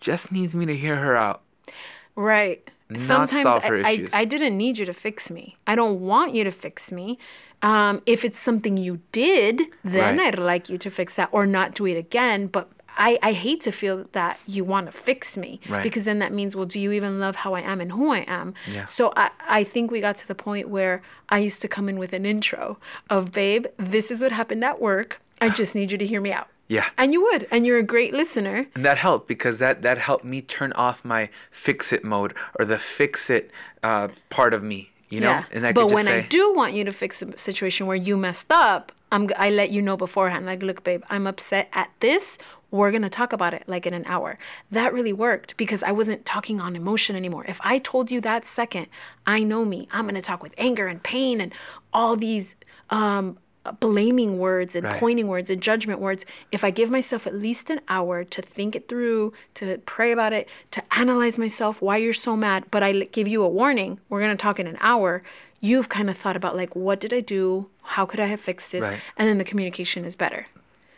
just 0.00 0.32
needs 0.32 0.54
me 0.54 0.66
to 0.66 0.76
hear 0.76 0.96
her 0.96 1.16
out. 1.16 1.42
Right. 2.16 2.66
Not 2.90 3.00
Sometimes 3.00 3.46
I, 3.46 3.82
I. 3.84 4.06
I 4.12 4.24
didn't 4.24 4.56
need 4.56 4.78
you 4.78 4.86
to 4.86 4.92
fix 4.94 5.30
me. 5.30 5.56
I 5.66 5.74
don't 5.74 6.00
want 6.00 6.34
you 6.34 6.42
to 6.44 6.50
fix 6.50 6.90
me. 6.90 7.18
Um, 7.60 8.02
if 8.06 8.24
it's 8.24 8.38
something 8.38 8.76
you 8.76 9.00
did, 9.12 9.62
then 9.84 10.16
Right. 10.16 10.28
I'd 10.34 10.38
like 10.38 10.68
you 10.70 10.78
to 10.78 10.90
fix 10.90 11.16
that 11.16 11.28
or 11.32 11.44
not 11.44 11.74
do 11.74 11.86
it 11.86 11.96
again. 11.98 12.46
But 12.46 12.70
I, 12.96 13.18
I 13.22 13.32
hate 13.32 13.60
to 13.62 13.72
feel 13.72 14.06
that 14.12 14.38
you 14.46 14.64
want 14.64 14.86
to 14.86 14.92
fix 14.92 15.36
me 15.36 15.60
Right. 15.68 15.82
because 15.82 16.04
then 16.04 16.18
that 16.20 16.32
means, 16.32 16.56
well, 16.56 16.64
do 16.64 16.80
you 16.80 16.92
even 16.92 17.20
love 17.20 17.36
how 17.36 17.54
I 17.54 17.60
am 17.60 17.80
and 17.80 17.92
who 17.92 18.10
I 18.10 18.20
am? 18.20 18.54
Yeah. 18.72 18.86
So 18.86 19.12
I, 19.16 19.30
I 19.46 19.64
think 19.64 19.90
we 19.90 20.00
got 20.00 20.16
to 20.16 20.26
the 20.28 20.34
point 20.34 20.68
where 20.68 21.02
I 21.28 21.38
used 21.38 21.60
to 21.62 21.68
come 21.68 21.88
in 21.88 21.98
with 21.98 22.12
an 22.12 22.24
intro 22.24 22.78
of, 23.10 23.32
babe, 23.32 23.66
this 23.76 24.10
is 24.10 24.22
what 24.22 24.32
happened 24.32 24.64
at 24.64 24.80
work. 24.80 25.20
I 25.40 25.48
just 25.60 25.74
need 25.74 25.92
you 25.92 25.98
to 25.98 26.06
hear 26.06 26.20
me 26.20 26.32
out. 26.32 26.48
Yeah. 26.68 26.86
And 26.98 27.12
you 27.12 27.22
would. 27.22 27.48
And 27.50 27.66
you're 27.66 27.78
a 27.78 27.82
great 27.82 28.12
listener. 28.12 28.66
And 28.74 28.84
that 28.84 28.98
helped 28.98 29.26
because 29.26 29.58
that 29.58 29.82
that 29.82 29.98
helped 29.98 30.24
me 30.24 30.42
turn 30.42 30.72
off 30.74 31.04
my 31.04 31.30
fix 31.50 31.92
it 31.92 32.04
mode 32.04 32.34
or 32.58 32.64
the 32.64 32.78
fix 32.78 33.30
it 33.30 33.50
uh, 33.82 34.08
part 34.28 34.52
of 34.52 34.62
me, 34.62 34.90
you 35.08 35.20
know. 35.20 35.44
And 35.50 35.66
I 35.66 35.72
but 35.72 35.84
just 35.84 35.94
when 35.94 36.04
say, 36.04 36.18
I 36.18 36.20
do 36.22 36.54
want 36.54 36.74
you 36.74 36.84
to 36.84 36.92
fix 36.92 37.22
a 37.22 37.36
situation 37.38 37.86
where 37.86 37.96
you 37.96 38.16
messed 38.18 38.50
up, 38.50 38.92
I'm 39.10 39.30
I 39.36 39.48
let 39.48 39.70
you 39.70 39.80
know 39.80 39.96
beforehand. 39.96 40.44
Like, 40.44 40.62
look, 40.62 40.84
babe, 40.84 41.02
I'm 41.08 41.26
upset 41.26 41.68
at 41.72 41.90
this. 42.00 42.38
We're 42.70 42.92
gonna 42.92 43.08
talk 43.08 43.32
about 43.32 43.54
it 43.54 43.62
like 43.66 43.86
in 43.86 43.94
an 43.94 44.04
hour. 44.04 44.38
That 44.70 44.92
really 44.92 45.14
worked 45.14 45.56
because 45.56 45.82
I 45.82 45.92
wasn't 45.92 46.26
talking 46.26 46.60
on 46.60 46.76
emotion 46.76 47.16
anymore. 47.16 47.46
If 47.48 47.58
I 47.62 47.78
told 47.78 48.10
you 48.10 48.20
that 48.20 48.44
second, 48.44 48.88
I 49.26 49.42
know 49.42 49.64
me. 49.64 49.88
I'm 49.90 50.06
gonna 50.06 50.20
talk 50.20 50.42
with 50.42 50.52
anger 50.58 50.86
and 50.86 51.02
pain 51.02 51.40
and 51.40 51.50
all 51.94 52.14
these 52.14 52.56
um, 52.90 53.38
blaming 53.72 54.38
words 54.38 54.74
and 54.74 54.84
Right. 54.84 54.96
pointing 54.98 55.28
words 55.28 55.50
and 55.50 55.60
judgment 55.60 56.00
words. 56.00 56.24
If 56.52 56.64
I 56.64 56.70
give 56.70 56.90
myself 56.90 57.26
at 57.26 57.34
least 57.34 57.70
an 57.70 57.80
hour 57.88 58.24
to 58.24 58.42
think 58.42 58.74
it 58.76 58.88
through, 58.88 59.32
to 59.54 59.78
pray 59.86 60.12
about 60.12 60.32
it, 60.32 60.48
to 60.72 60.82
analyze 60.96 61.38
myself, 61.38 61.80
why 61.82 61.96
you're 61.96 62.12
so 62.12 62.36
mad, 62.36 62.64
but 62.70 62.82
I 62.82 62.92
give 62.92 63.28
you 63.28 63.42
a 63.42 63.48
warning, 63.48 64.00
we're 64.08 64.20
going 64.20 64.36
to 64.36 64.40
talk 64.40 64.58
in 64.58 64.66
an 64.66 64.78
hour, 64.80 65.22
you've 65.60 65.88
kind 65.88 66.08
of 66.08 66.16
thought 66.16 66.36
about 66.36 66.56
like, 66.56 66.76
what 66.76 67.00
did 67.00 67.12
I 67.12 67.20
do? 67.20 67.68
How 67.82 68.06
could 68.06 68.20
I 68.20 68.26
have 68.26 68.40
fixed 68.40 68.72
this? 68.72 68.84
Right. 68.84 69.00
And 69.16 69.28
then 69.28 69.38
the 69.38 69.44
communication 69.44 70.04
is 70.04 70.14
better. 70.14 70.46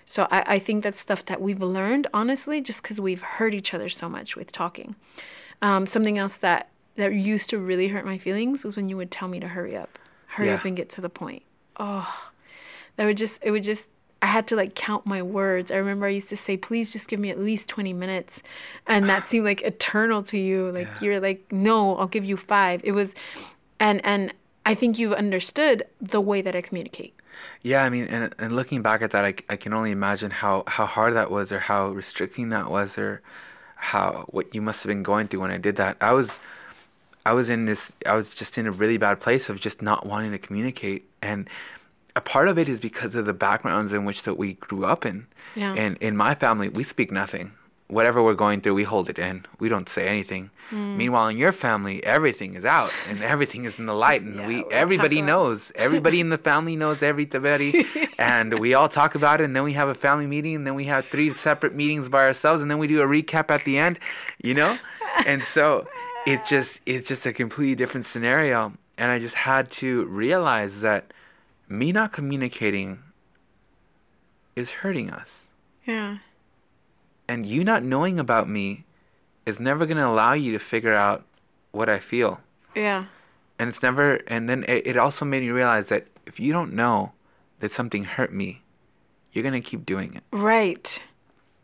So 0.07 0.27
I, 0.31 0.55
I 0.55 0.59
think 0.59 0.83
that's 0.83 0.99
stuff 0.99 1.25
that 1.27 1.41
we've 1.41 1.63
learned, 1.63 2.09
honestly, 2.13 2.61
just 2.61 2.83
because 2.83 3.01
we've 3.01 3.23
hurt 3.23 3.55
each 3.55 3.73
other 3.73 3.89
so 3.89 4.09
much 4.09 4.37
with 4.37 4.51
talking. 4.51 4.97
Um, 5.63 5.87
something 5.87 6.19
else 6.19 6.37
that, 6.39 6.69
that 6.97 7.15
used 7.15 7.49
to 7.51 7.59
really 7.59 7.89
hurt 7.89 8.05
my 8.05 8.19
feelings 8.19 8.65
was 8.65 8.77
when 8.77 8.89
you 8.89 8.97
would 8.97 9.11
tell 9.11 9.29
me 9.29 9.39
to 9.41 9.49
hurry 9.49 9.77
up, 9.77 9.99
hurry 10.27 10.51
up 10.51 10.65
and 10.65 10.77
get 10.77 10.91
to 10.91 11.01
the 11.01 11.09
point. 11.09 11.43
Oh, 11.79 12.13
that 13.01 13.07
would 13.07 13.17
just 13.17 13.43
it 13.43 13.51
would 13.51 13.63
just 13.63 13.89
I 14.21 14.27
had 14.27 14.47
to 14.49 14.57
like 14.57 14.75
count 14.75 15.07
my 15.07 15.23
words. 15.23 15.71
I 15.71 15.77
remember 15.77 16.05
I 16.05 16.11
used 16.11 16.29
to 16.29 16.37
say, 16.37 16.59
please 16.59 16.93
just 16.93 17.09
give 17.09 17.19
me 17.19 17.31
at 17.31 17.39
least 17.39 17.71
20 17.71 17.95
minutes. 17.95 18.43
And 18.87 19.09
that 19.09 19.27
seemed 19.27 19.47
like 19.47 19.63
eternal 19.63 20.23
to 20.25 20.37
you. 20.37 20.71
Like 20.71 20.87
Yeah. 20.87 21.01
you're 21.01 21.21
like, 21.21 21.51
no, 21.51 21.97
I'll 21.97 22.07
give 22.07 22.27
you 22.27 22.37
five. 22.37 22.83
It 22.85 22.93
was 22.93 23.15
and 23.79 24.05
and 24.05 24.35
I 24.67 24.75
think 24.75 24.99
you've 24.99 25.15
understood 25.15 25.85
the 25.99 26.21
way 26.21 26.43
that 26.43 26.55
I 26.55 26.61
communicate. 26.61 27.15
yeah, 27.63 27.83
I 27.83 27.89
mean, 27.89 28.05
and 28.09 28.35
and 28.39 28.53
looking 28.55 28.83
back 28.83 29.01
at 29.01 29.13
that, 29.13 29.25
I, 29.25 29.35
I 29.49 29.57
can 29.57 29.73
only 29.73 29.93
imagine 29.93 30.31
how 30.31 30.65
how 30.67 30.85
hard 30.85 31.15
that 31.15 31.31
was, 31.31 31.51
or 31.51 31.61
how 31.61 31.89
restricting 31.89 32.51
that 32.51 32.71
was, 32.71 32.99
or 32.99 33.23
how 33.77 34.27
what 34.29 34.55
you 34.55 34.61
must 34.61 34.83
have 34.83 34.89
been 34.91 35.03
going 35.03 35.29
through 35.29 35.41
when 35.41 35.51
I 35.51 35.57
did 35.57 35.77
that. 35.77 35.97
I 36.03 36.13
was. 36.13 36.39
I 37.25 37.33
was 37.35 37.51
in 37.51 37.67
this 37.67 37.93
I 38.07 38.15
was 38.17 38.35
just 38.35 38.57
in 38.59 38.67
a 38.67 38.71
really 38.71 38.97
bad 38.97 39.21
place 39.21 39.49
of 39.51 39.61
just 39.61 39.83
not 39.83 40.05
wanting 40.07 40.33
to 40.33 40.39
communicate 40.39 41.05
and 41.21 41.49
a 42.21 42.23
part 42.23 42.49
of 42.49 42.59
it 42.59 42.69
is 42.69 42.81
because 42.81 43.15
of 43.15 43.25
the 43.25 43.33
backgrounds 43.33 43.95
in 43.95 44.05
which 44.05 44.25
that 44.25 44.37
we 44.37 44.55
grew 44.55 44.85
up 44.85 45.07
in. 45.07 45.27
Yeah. 45.57 45.73
And 45.75 45.97
in 45.99 46.17
my 46.17 46.35
family, 46.35 46.69
we 46.69 46.85
speak 46.85 47.11
nothing. 47.11 47.53
Whatever 47.89 48.23
we're 48.23 48.35
going 48.35 48.61
through, 48.61 48.75
we 48.75 48.85
hold 48.85 49.09
it 49.09 49.19
in. 49.19 49.47
We 49.59 49.69
don't 49.71 49.89
say 49.89 50.07
anything. 50.07 50.51
Hmm. 50.69 50.97
Meanwhile, 50.99 51.29
in 51.29 51.39
your 51.39 51.51
family, 51.51 52.05
everything 52.05 52.55
is 52.55 52.65
out 52.67 52.93
and 53.09 53.23
everything 53.35 53.65
is 53.65 53.79
in 53.79 53.87
the 53.87 53.95
light, 53.95 54.21
and 54.23 54.37
Yeah, 54.37 54.47
we 54.47 54.65
everybody 54.71 55.23
knows. 55.23 55.73
Everybody 55.87 56.21
in 56.21 56.29
the 56.29 56.39
family 56.39 56.77
knows 56.77 57.03
everybody, 57.03 57.87
and 58.19 58.59
we 58.61 58.75
all 58.75 58.89
talk 58.89 59.15
about 59.15 59.41
it. 59.41 59.45
And 59.45 59.57
then 59.57 59.65
we 59.65 59.73
have 59.73 59.89
a 59.89 59.95
family 59.95 60.27
meeting, 60.27 60.55
and 60.57 60.67
then 60.67 60.75
we 60.75 60.85
have 60.85 61.07
three 61.07 61.33
separate 61.33 61.75
meetings 61.75 62.09
by 62.09 62.23
ourselves, 62.23 62.61
and 62.63 62.71
then 62.71 62.79
we 62.79 62.87
do 62.87 63.01
a 63.01 63.07
recap 63.07 63.51
at 63.51 63.65
the 63.65 63.79
end. 63.79 63.99
You 64.41 64.55
know, 64.55 64.79
and 65.27 65.43
so 65.43 65.89
it's 66.27 66.49
just 66.49 66.83
it's 66.87 67.09
just 67.09 67.25
a 67.27 67.33
completely 67.33 67.75
different 67.75 68.07
scenario. 68.07 68.75
And 68.99 69.11
I 69.11 69.19
just 69.19 69.35
had 69.35 69.71
to 69.83 70.05
realize 70.05 70.83
that 70.83 71.13
me 71.71 71.93
not 71.93 72.13
communicating 72.13 72.99
is 74.57 74.71
hurting 74.73 75.11
us. 75.11 75.47
Yeah. 75.87 76.19
And 77.29 77.47
you 77.47 77.63
not 77.63 77.85
knowing 77.85 78.19
about 78.19 78.49
me 78.49 78.85
is 79.47 79.61
never 79.61 79.87
going 79.87 79.97
to 79.97 80.07
allow 80.07 80.33
you 80.33 80.53
to 80.53 80.59
figure 80.59 80.95
out 80.95 81.25
what 81.71 81.89
I 81.89 82.01
feel. 82.01 82.41
Yeah. 82.75 83.07
And 83.59 83.69
it's 83.69 83.83
never, 83.83 84.15
and 84.27 84.49
then 84.49 84.65
it, 84.67 84.87
it 84.87 84.97
also 84.97 85.25
made 85.25 85.43
me 85.43 85.51
realize 85.51 85.89
that 85.89 86.09
if 86.27 86.41
you 86.41 86.53
don't 86.53 86.73
know 86.73 87.13
that 87.61 87.71
something 87.71 88.05
hurt 88.05 88.33
me, 88.33 88.63
you're 89.33 89.43
going 89.43 89.61
to 89.61 89.61
keep 89.61 89.87
doing 89.87 90.15
it. 90.15 90.25
Right. 90.33 91.03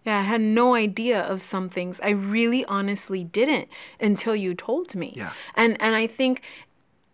Yeah, 0.04 0.20
I 0.20 0.22
had 0.22 0.40
no 0.40 0.76
idea 0.76 1.20
of 1.20 1.42
some 1.42 1.68
things. 1.68 2.00
I 2.00 2.10
really 2.10 2.64
honestly 2.66 3.25
didn't 3.25 3.68
until 4.00 4.36
you 4.36 4.54
told 4.54 4.94
me. 4.94 5.14
Yeah. 5.16 5.32
And 5.56 5.76
and 5.82 5.96
I 5.96 6.06
think 6.06 6.42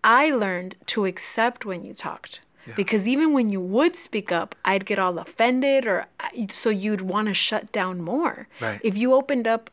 I 0.05 0.29
learned 0.31 0.77
to 0.87 1.07
accept 1.07 1.65
when 1.65 1.87
you 1.87 1.95
talked. 1.95 2.41
Because 2.77 3.09
even 3.09 3.33
when 3.33 3.51
you 3.51 3.61
would 3.61 3.97
speak 3.97 4.31
up, 4.31 4.55
I'd 4.65 4.87
get 4.87 4.99
all 4.99 5.19
offended 5.19 5.87
or 5.87 6.07
so 6.51 6.71
you'd 6.71 7.01
want 7.01 7.29
to 7.29 7.35
shut 7.35 7.73
down 7.73 8.01
more. 8.03 8.49
Right. 8.61 8.81
If 8.83 8.97
you 8.97 9.15
opened 9.15 9.47
up 9.47 9.71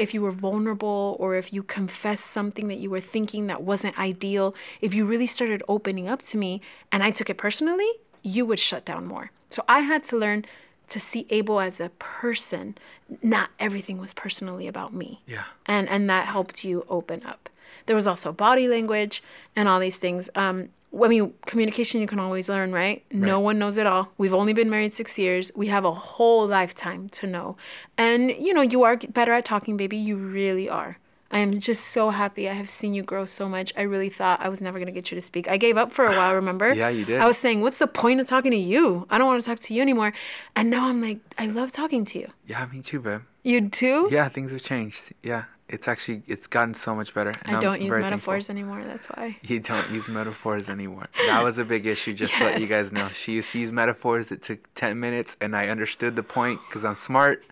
if 0.00 0.14
you 0.14 0.22
were 0.22 0.30
vulnerable 0.30 1.14
or 1.20 1.34
if 1.36 1.52
you 1.52 1.62
confessed 1.62 2.26
something 2.26 2.68
that 2.68 2.78
you 2.78 2.88
were 2.88 3.02
thinking 3.02 3.48
that 3.48 3.62
wasn't 3.62 3.98
ideal, 3.98 4.54
if 4.80 4.94
you 4.94 5.04
really 5.04 5.26
started 5.26 5.62
opening 5.68 6.08
up 6.08 6.22
to 6.22 6.38
me 6.38 6.62
and 6.90 7.02
I 7.02 7.10
took 7.10 7.28
it 7.28 7.36
personally, 7.36 7.88
you 8.22 8.46
would 8.46 8.58
shut 8.58 8.86
down 8.86 9.06
more. 9.06 9.30
So 9.50 9.62
I 9.68 9.80
had 9.80 10.02
to 10.04 10.16
learn 10.16 10.46
to 10.88 10.98
see 10.98 11.26
Abel 11.30 11.60
as 11.60 11.80
a 11.80 11.90
person. 11.98 12.78
Not 13.22 13.50
everything 13.58 13.98
was 13.98 14.14
personally 14.14 14.66
about 14.66 14.94
me. 14.94 15.20
Yeah. 15.26 15.44
And 15.66 15.88
and 15.88 16.08
that 16.08 16.26
helped 16.26 16.64
you 16.64 16.86
open 16.88 17.22
up. 17.24 17.50
There 17.86 17.96
was 17.96 18.08
also 18.08 18.32
body 18.32 18.68
language 18.68 19.22
and 19.54 19.68
all 19.68 19.80
these 19.80 19.98
things. 19.98 20.30
Um, 20.34 20.70
I 20.92 21.08
mean, 21.08 21.32
communication 21.46 22.00
you 22.00 22.06
can 22.06 22.18
always 22.18 22.48
learn, 22.48 22.72
right? 22.72 23.04
No 23.12 23.38
one 23.40 23.58
knows 23.58 23.76
it 23.76 23.86
all. 23.86 24.08
We've 24.18 24.34
only 24.34 24.52
been 24.52 24.68
married 24.70 24.92
six 24.92 25.18
years. 25.18 25.52
We 25.54 25.68
have 25.68 25.84
a 25.84 25.92
whole 25.92 26.46
lifetime 26.46 27.08
to 27.10 27.26
know. 27.26 27.56
And, 27.96 28.30
you 28.30 28.52
know, 28.52 28.62
you 28.62 28.82
are 28.82 28.96
better 28.96 29.32
at 29.32 29.44
talking, 29.44 29.76
baby. 29.76 29.96
You 29.96 30.16
really 30.16 30.68
are. 30.68 30.98
I 31.32 31.38
am 31.38 31.60
just 31.60 31.84
so 31.86 32.10
happy. 32.10 32.48
I 32.48 32.54
have 32.54 32.68
seen 32.68 32.92
you 32.92 33.04
grow 33.04 33.24
so 33.24 33.48
much. 33.48 33.72
I 33.76 33.82
really 33.82 34.10
thought 34.10 34.40
I 34.40 34.48
was 34.48 34.60
never 34.60 34.78
going 34.78 34.86
to 34.86 34.92
get 34.92 35.12
you 35.12 35.14
to 35.14 35.20
speak. 35.22 35.48
I 35.48 35.58
gave 35.58 35.76
up 35.76 35.92
for 35.92 36.04
a 36.04 36.10
while, 36.16 36.34
remember? 36.34 36.74
Yeah, 36.80 36.88
you 36.88 37.04
did. 37.04 37.20
I 37.20 37.26
was 37.28 37.38
saying, 37.38 37.60
what's 37.60 37.78
the 37.78 37.86
point 37.86 38.20
of 38.20 38.26
talking 38.26 38.50
to 38.50 38.56
you? 38.56 39.06
I 39.10 39.16
don't 39.18 39.28
want 39.28 39.40
to 39.40 39.48
talk 39.48 39.60
to 39.60 39.74
you 39.74 39.80
anymore. 39.80 40.12
And 40.56 40.70
now 40.70 40.88
I'm 40.88 41.00
like, 41.00 41.18
I 41.38 41.46
love 41.46 41.70
talking 41.70 42.04
to 42.06 42.18
you. 42.18 42.28
Yeah, 42.48 42.66
me 42.72 42.82
too, 42.82 42.98
babe. 42.98 43.20
You 43.44 43.68
too? 43.68 44.08
Yeah, 44.10 44.28
things 44.28 44.50
have 44.50 44.62
changed. 44.64 45.12
Yeah, 45.22 45.44
it's 45.70 45.88
actually 45.88 46.22
it's 46.26 46.46
gotten 46.46 46.74
so 46.74 46.94
much 46.94 47.14
better. 47.14 47.30
and 47.44 47.52
I 47.52 47.54
I'm 47.54 47.60
don't 47.60 47.80
use 47.80 47.96
metaphors 47.96 48.48
thankful. 48.48 48.72
anymore. 48.74 48.84
That's 48.84 49.06
why. 49.08 49.36
You 49.42 49.60
don't 49.60 49.90
use 49.90 50.08
metaphors 50.08 50.68
anymore. 50.68 51.06
That 51.26 51.44
was 51.44 51.58
a 51.58 51.64
big 51.64 51.86
issue. 51.86 52.12
Just 52.12 52.34
to 52.34 52.44
let 52.44 52.60
you 52.60 52.66
guys 52.66 52.92
know, 52.92 53.08
she 53.08 53.32
used 53.34 53.52
to 53.52 53.58
use 53.58 53.70
metaphors. 53.72 54.30
It 54.30 54.42
took 54.42 54.72
ten 54.74 54.98
minutes, 55.00 55.36
and 55.40 55.56
I 55.56 55.68
understood 55.68 56.16
the 56.16 56.22
point 56.22 56.60
because 56.66 56.84
I'm 56.84 56.96
smart. 56.96 57.44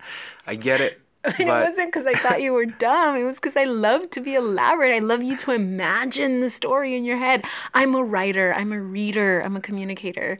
I 0.45 0.55
get 0.55 0.81
it. 0.81 1.01
it 1.37 1.45
wasn't 1.45 1.91
because 1.91 2.07
I 2.07 2.13
thought 2.13 2.41
you 2.41 2.53
were 2.53 2.65
dumb. 2.65 3.17
It 3.17 3.25
was 3.25 3.35
because 3.35 3.57
I 3.57 3.65
love 3.65 4.09
to 4.11 4.21
be 4.21 4.35
elaborate. 4.35 4.95
I 4.95 4.99
love 4.99 5.21
you 5.21 5.35
to 5.37 5.51
imagine 5.51 6.39
the 6.39 6.49
story 6.49 6.95
in 6.95 7.03
your 7.03 7.17
head. 7.17 7.43
I'm 7.73 7.93
a 7.93 8.03
writer. 8.03 8.53
I'm 8.53 8.71
a 8.71 8.79
reader. 8.81 9.41
I'm 9.41 9.57
a 9.57 9.61
communicator. 9.61 10.39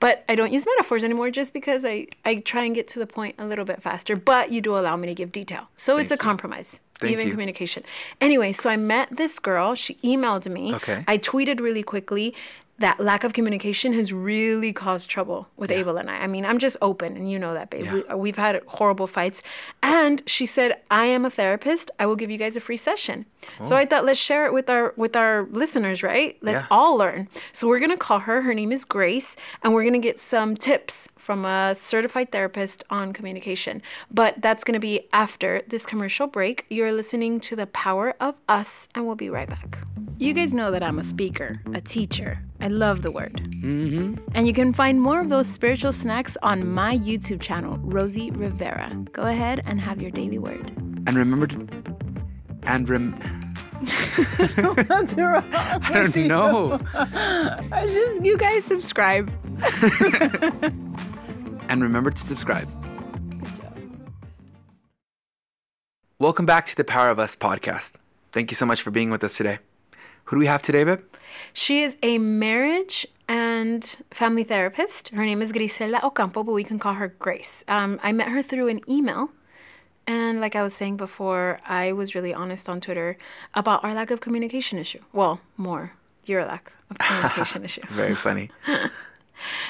But 0.00 0.24
I 0.28 0.34
don't 0.34 0.50
use 0.50 0.64
metaphors 0.66 1.04
anymore 1.04 1.30
just 1.30 1.52
because 1.52 1.84
I, 1.84 2.06
I 2.24 2.36
try 2.36 2.64
and 2.64 2.74
get 2.74 2.88
to 2.88 2.98
the 2.98 3.06
point 3.06 3.34
a 3.38 3.46
little 3.46 3.66
bit 3.66 3.82
faster. 3.82 4.16
But 4.16 4.50
you 4.50 4.62
do 4.62 4.78
allow 4.78 4.96
me 4.96 5.08
to 5.08 5.14
give 5.14 5.30
detail. 5.30 5.68
So 5.76 5.98
it's 5.98 6.10
a 6.10 6.14
you. 6.14 6.18
compromise, 6.18 6.80
Thank 7.00 7.12
even 7.12 7.26
you. 7.26 7.32
communication. 7.32 7.82
Anyway, 8.20 8.52
so 8.52 8.70
I 8.70 8.76
met 8.76 9.08
this 9.10 9.38
girl. 9.38 9.74
She 9.74 9.94
emailed 9.96 10.50
me. 10.50 10.74
Okay. 10.74 11.04
I 11.08 11.18
tweeted 11.18 11.60
really 11.60 11.82
quickly. 11.82 12.34
That 12.78 12.98
lack 12.98 13.22
of 13.22 13.32
communication 13.32 13.92
has 13.92 14.12
really 14.12 14.72
caused 14.72 15.08
trouble 15.08 15.46
with 15.56 15.70
Abel 15.70 15.96
and 15.96 16.10
I. 16.10 16.16
I 16.16 16.26
mean, 16.26 16.44
I'm 16.44 16.58
just 16.58 16.76
open, 16.82 17.16
and 17.16 17.30
you 17.30 17.38
know 17.38 17.54
that, 17.54 17.70
babe. 17.70 17.84
Yeah. 17.84 17.94
We, 17.94 18.14
we've 18.16 18.36
had 18.36 18.60
horrible 18.66 19.06
fights. 19.06 19.42
And 19.80 20.22
she 20.26 20.44
said, 20.44 20.80
"I 20.90 21.04
am 21.06 21.24
a 21.24 21.30
therapist. 21.30 21.92
I 22.00 22.06
will 22.06 22.16
give 22.16 22.30
you 22.30 22.38
guys 22.38 22.56
a 22.56 22.60
free 22.60 22.76
session." 22.76 23.26
So 23.62 23.76
oh. 23.76 23.78
I 23.78 23.86
thought, 23.86 24.04
let's 24.04 24.18
share 24.18 24.46
it 24.46 24.52
with 24.52 24.68
our 24.68 24.92
with 24.96 25.14
our 25.14 25.46
listeners, 25.50 26.02
right? 26.02 26.36
Let's 26.42 26.62
Yeah. 26.62 26.68
all 26.70 26.96
learn. 26.96 27.28
So 27.52 27.68
we're 27.68 27.78
gonna 27.78 27.96
call 27.96 28.20
her. 28.20 28.42
Her 28.42 28.54
name 28.54 28.72
is 28.72 28.84
Grace, 28.84 29.36
and 29.62 29.72
we're 29.72 29.84
gonna 29.84 29.98
get 29.98 30.18
some 30.18 30.56
tips 30.56 31.08
from 31.16 31.44
a 31.44 31.74
certified 31.74 32.32
therapist 32.32 32.82
on 32.90 33.12
communication. 33.12 33.82
But 34.10 34.42
that's 34.42 34.64
gonna 34.64 34.80
be 34.80 35.08
after 35.12 35.62
this 35.68 35.86
commercial 35.86 36.26
break. 36.26 36.66
You're 36.68 36.92
listening 36.92 37.38
to 37.40 37.54
the 37.56 37.66
Power 37.66 38.14
of 38.20 38.34
Us, 38.48 38.88
and 38.94 39.06
we'll 39.06 39.14
be 39.14 39.30
right 39.30 39.48
back. 39.48 39.78
You 40.18 40.32
guys 40.32 40.54
know 40.54 40.70
that 40.70 40.82
I'm 40.82 40.98
a 40.98 41.04
speaker, 41.04 41.60
a 41.72 41.80
teacher. 41.80 42.38
I 42.64 42.68
love 42.68 43.02
the 43.02 43.10
word. 43.10 43.34
mm-hmm. 43.34 44.14
And 44.32 44.46
you 44.46 44.54
can 44.54 44.72
find 44.72 44.98
more 44.98 45.20
of 45.20 45.28
those 45.28 45.46
spiritual 45.46 45.92
snacks 45.92 46.38
on 46.42 46.66
my 46.66 46.96
YouTube 46.96 47.42
channel, 47.42 47.76
Rosie 47.82 48.30
Rivera. 48.30 48.90
Go 49.12 49.24
ahead 49.24 49.60
and 49.66 49.78
have 49.78 50.00
your 50.00 50.10
daily 50.10 50.38
word. 50.38 50.72
and 51.06 51.14
remember 51.14 51.46
to 51.48 51.68
and 52.62 52.88
rem. 52.88 53.14
I 53.84 55.90
don't 55.92 56.16
know. 56.16 56.80
I 56.94 57.86
just 57.86 58.24
you 58.24 58.38
guys 58.38 58.64
subscribe. 58.64 59.30
and 61.68 61.82
remember 61.82 62.12
to 62.12 62.18
subscribe. 62.18 62.66
Welcome 66.18 66.46
back 66.46 66.64
to 66.68 66.76
the 66.76 66.84
Power 66.84 67.10
of 67.10 67.18
Us 67.18 67.36
podcast. 67.36 67.92
Thank 68.32 68.50
you 68.50 68.54
so 68.54 68.64
much 68.64 68.80
for 68.80 68.90
being 68.90 69.10
with 69.10 69.22
us 69.22 69.36
today. 69.36 69.58
Who 70.24 70.36
do 70.36 70.40
we 70.40 70.46
have 70.46 70.62
today, 70.62 70.84
babe? 70.84 71.00
She 71.52 71.82
is 71.82 71.96
a 72.02 72.18
marriage 72.18 73.06
and 73.28 73.96
family 74.10 74.44
therapist. 74.44 75.08
Her 75.08 75.24
name 75.24 75.42
is 75.42 75.52
Grisela 75.52 76.02
Ocampo, 76.02 76.42
but 76.42 76.52
we 76.52 76.64
can 76.64 76.78
call 76.78 76.94
her 76.94 77.08
Grace. 77.08 77.64
Um, 77.68 78.00
I 78.02 78.12
met 78.12 78.28
her 78.28 78.42
through 78.42 78.68
an 78.68 78.80
email. 78.88 79.30
And 80.06 80.40
like 80.40 80.54
I 80.54 80.62
was 80.62 80.74
saying 80.74 80.98
before, 80.98 81.60
I 81.66 81.92
was 81.92 82.14
really 82.14 82.34
honest 82.34 82.68
on 82.68 82.80
Twitter 82.80 83.16
about 83.54 83.82
our 83.84 83.94
lack 83.94 84.10
of 84.10 84.20
communication 84.20 84.78
issue. 84.78 85.00
Well, 85.12 85.40
more 85.56 85.92
your 86.26 86.44
lack 86.44 86.72
of 86.90 86.98
communication 86.98 87.64
issue. 87.68 87.82
Very 87.88 88.14
funny. 88.14 88.50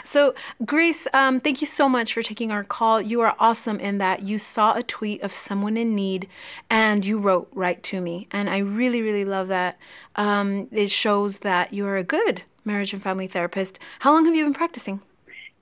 So, 0.03 0.35
Grace, 0.65 1.07
um, 1.13 1.41
thank 1.41 1.61
you 1.61 1.67
so 1.67 1.89
much 1.89 2.13
for 2.13 2.23
taking 2.23 2.53
our 2.53 2.65
call. 2.65 3.01
You 3.01 3.21
are 3.23 3.35
awesome 3.39 3.81
in 3.81 3.99
that 3.99 4.23
you 4.23 4.39
saw 4.39 4.75
a 4.75 4.83
tweet 4.83 5.23
of 5.23 5.33
someone 5.33 5.77
in 5.77 5.95
need 5.95 6.29
and 6.71 7.05
you 7.05 7.19
wrote 7.19 7.49
right 7.53 7.83
to 7.85 8.01
me. 8.01 8.29
And 8.31 8.51
I 8.51 8.59
really, 8.59 9.03
really 9.03 9.25
love 9.25 9.49
that. 9.49 9.79
Um, 10.17 10.69
it 10.71 10.91
shows 10.91 11.39
that 11.39 11.73
you're 11.73 11.97
a 11.97 12.05
good 12.05 12.43
marriage 12.65 12.93
and 12.93 13.03
family 13.03 13.27
therapist. 13.27 13.79
How 14.01 14.13
long 14.13 14.25
have 14.25 14.35
you 14.35 14.45
been 14.45 14.55
practicing? 14.55 15.01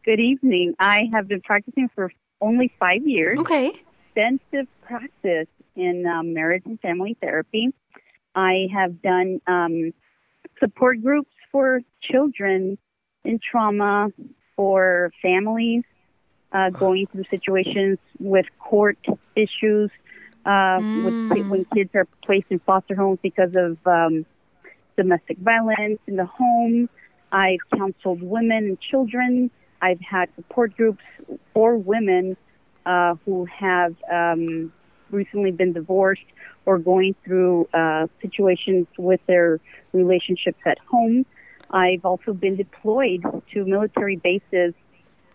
Good 0.05 0.21
evening. 0.21 0.75
I 0.79 1.09
have 1.13 1.29
been 1.29 1.41
practicing 1.41 1.89
for 1.95 2.13
only 2.41 2.73
five 2.79 3.07
years. 3.07 3.39
Okay. 3.39 3.73
Extensive 4.09 4.67
practice 4.83 5.49
in 5.77 6.07
um, 6.07 6.35
marriage 6.35 6.65
and 6.67 6.79
family 6.81 7.17
therapy. 7.21 7.73
I 8.35 8.67
have 8.73 9.01
done 9.03 9.41
um, 9.47 9.93
support 10.59 11.03
groups 11.03 11.31
for 11.51 11.81
children 12.03 12.79
in 13.25 13.39
trauma, 13.39 14.09
for 14.57 15.13
families 15.23 15.85
uh, 16.53 16.71
going 16.71 17.07
through 17.07 17.25
situations 17.31 17.99
with 18.19 18.47
court 18.59 18.99
issues, 19.35 19.91
uh, 20.45 20.79
with, 20.81 21.47
when 21.49 21.65
kids 21.75 21.91
are 21.95 22.07
placed 22.25 22.47
in 22.51 22.59
foster 22.61 22.95
homes 22.95 23.19
because 23.23 23.55
of 23.55 23.79
um, 23.87 24.27
domestic 24.97 25.39
violence 25.39 25.99
in 26.07 26.17
the 26.17 26.27
home. 26.27 26.89
I've 27.31 27.61
counseled 27.75 28.23
women 28.23 28.65
and 28.65 28.81
children. 28.81 29.51
I've 29.81 30.01
had 30.01 30.29
support 30.37 30.77
groups 30.77 31.03
for 31.55 31.77
women 31.77 32.37
uh, 32.85 33.15
who 33.25 33.47
have 33.47 33.95
um, 34.13 34.73
recently 35.11 35.51
been 35.51 35.73
divorced 35.73 36.23
or 36.67 36.79
going 36.79 37.15
through 37.25 37.69
uh, 37.73 38.07
situations 38.21 38.87
with 38.99 39.21
their 39.27 39.61
relationships 39.93 40.59
at 40.67 40.79
home. 40.91 41.25
I've 41.73 42.05
also 42.05 42.33
been 42.33 42.57
deployed 42.57 43.23
to 43.53 43.65
military 43.65 44.17
bases 44.17 44.75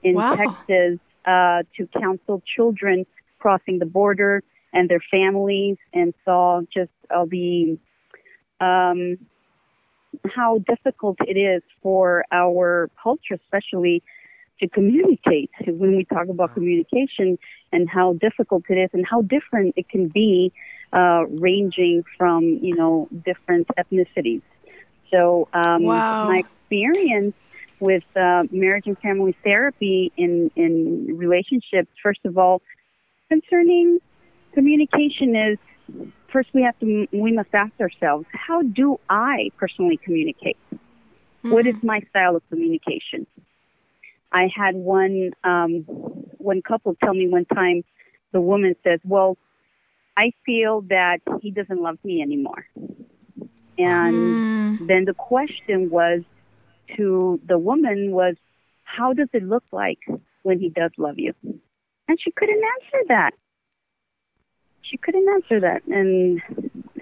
in 0.03 0.15
Wow. 0.15 0.35
Texas 0.35 0.99
uh, 1.25 1.63
to 1.75 1.87
counsel 1.99 2.41
children 2.55 3.05
crossing 3.39 3.79
the 3.79 3.85
border 3.85 4.43
and 4.73 4.89
their 4.89 5.03
families, 5.11 5.77
and 5.93 6.13
saw 6.25 6.61
just 6.73 6.91
all 7.13 7.25
the 7.25 7.77
um, 8.59 9.17
how 10.35 10.59
difficult 10.67 11.17
it 11.21 11.37
is 11.37 11.63
for 11.81 12.25
our 12.31 12.89
culture, 13.01 13.35
especially 13.35 14.03
to 14.59 14.67
communicate. 14.67 15.51
When 15.65 15.95
we 15.95 16.05
talk 16.05 16.27
about 16.27 16.53
communication 16.53 17.37
and 17.71 17.89
how 17.89 18.13
difficult 18.13 18.63
it 18.69 18.75
is, 18.75 18.89
and 18.93 19.05
how 19.05 19.21
different 19.21 19.73
it 19.77 19.87
can 19.89 20.07
be, 20.07 20.51
uh, 20.93 21.25
ranging 21.27 22.03
from 22.17 22.43
you 22.61 22.75
know 22.75 23.07
different 23.25 23.67
ethnicities. 23.77 24.41
So 25.13 25.47
um, 25.53 25.83
Wow. 25.83 26.17
my 26.21 26.41
experience 26.45 27.35
with 27.79 28.03
uh, 28.15 28.43
marriage 28.51 28.85
and 28.87 28.97
family 28.99 29.37
therapy 29.43 30.11
in 30.17 30.49
in 30.55 31.07
relationships, 31.17 31.89
first 32.03 32.21
of 32.25 32.37
all, 32.37 32.61
concerning 33.29 33.99
communication 34.53 35.35
is 35.35 35.59
first 36.31 36.49
we 36.53 36.63
have 36.63 36.77
to 36.79 37.07
we 37.11 37.31
must 37.31 37.49
ask 37.53 37.73
ourselves 37.79 38.25
how 38.33 38.61
do 38.61 38.97
i 39.09 39.49
personally 39.57 39.99
communicate? 40.03 40.57
What 41.47 41.67
is 41.67 41.75
my 41.81 42.01
style 42.09 42.35
of 42.35 42.43
communication? 42.49 43.27
I 44.31 44.49
had 44.55 44.75
one 44.75 45.31
um 45.43 45.83
one 46.37 46.61
couple 46.61 46.95
tell 47.03 47.13
me 47.13 47.27
one 47.29 47.45
time 47.45 47.83
the 48.33 48.41
woman 48.41 48.75
says 48.83 48.99
well 49.03 49.37
i 50.17 50.31
feel 50.45 50.81
that 50.89 51.19
he 51.41 51.51
doesn't 51.51 51.81
love 51.81 51.97
me 52.03 52.21
anymore 52.21 52.65
and 53.77 54.79
mm. 54.79 54.87
then 54.87 55.05
the 55.05 55.13
question 55.13 55.89
was 55.89 56.21
to 56.95 57.39
the 57.47 57.57
woman 57.57 58.11
was 58.11 58.35
how 58.83 59.13
does 59.13 59.27
it 59.33 59.43
look 59.43 59.63
like 59.71 59.99
when 60.43 60.59
he 60.59 60.69
does 60.69 60.91
love 60.97 61.17
you 61.17 61.33
and 62.07 62.19
she 62.21 62.31
couldn't 62.31 62.61
answer 62.63 63.03
that 63.07 63.31
she 64.81 64.97
couldn't 64.97 65.27
answer 65.29 65.59
that 65.59 65.85
and 65.87 66.41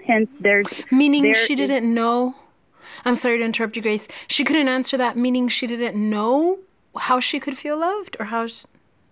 hence 0.06 0.28
there's 0.40 0.66
Meaning 0.90 1.22
there 1.22 1.34
she 1.34 1.54
is- 1.54 1.58
didn't 1.58 1.92
know. 1.92 2.34
I'm 3.04 3.16
sorry 3.16 3.38
to 3.38 3.44
interrupt 3.44 3.74
you, 3.76 3.82
Grace. 3.82 4.06
She 4.28 4.44
couldn't 4.44 4.68
answer 4.68 4.96
that, 4.96 5.16
meaning 5.16 5.48
she 5.48 5.66
didn't 5.66 5.96
know 5.96 6.60
how 6.96 7.18
she 7.18 7.40
could 7.40 7.58
feel 7.58 7.76
loved 7.78 8.16
or 8.18 8.26
how. 8.26 8.46
She... 8.46 8.64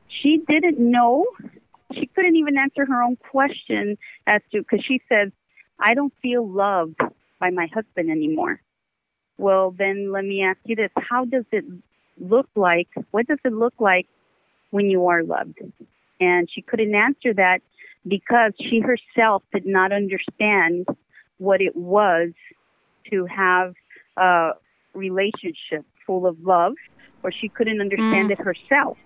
she 0.09 0.43
didn't 0.49 0.79
know 0.79 1.27
she 1.95 2.07
couldn't 2.07 2.37
even 2.37 2.57
answer 2.57 2.85
her 2.87 3.03
own 3.03 3.17
question 3.17 3.97
as 4.27 4.41
to 4.53 4.59
because 4.61 4.85
she 4.85 5.01
said, 5.09 5.33
i 5.79 5.95
don't 5.95 6.13
feel 6.23 6.49
loved 6.49 7.01
by 7.45 7.51
my 7.51 7.69
husband 7.79 8.07
anymore 8.19 8.55
well 9.47 9.67
then 9.83 9.97
let 10.17 10.25
me 10.25 10.43
ask 10.51 10.61
you 10.65 10.77
this 10.83 10.93
how 11.11 11.23
does 11.25 11.49
it 11.59 11.65
look 12.19 12.49
like 12.69 12.89
what 13.11 13.25
does 13.27 13.43
it 13.45 13.55
look 13.65 13.77
like 13.91 14.07
when 14.71 14.87
you 14.95 15.01
are 15.13 15.23
loved 15.23 15.59
and 16.21 16.49
she 16.53 16.63
couldn't 16.63 16.95
answer 16.95 17.33
that 17.35 17.61
because 18.07 18.53
she 18.59 18.81
herself 18.81 19.43
did 19.53 19.67
not 19.67 19.93
understand 19.93 20.87
what 21.39 21.61
it 21.61 21.75
was 21.75 22.31
to 23.11 23.27
have 23.27 23.75
a 24.17 24.51
relationship 24.95 25.85
full 26.07 26.27
of 26.27 26.39
love, 26.41 26.75
or 27.23 27.33
she 27.33 27.49
couldn't 27.49 27.81
understand 27.81 28.29
mm. 28.29 28.33
it 28.33 28.39
herself. 28.39 28.97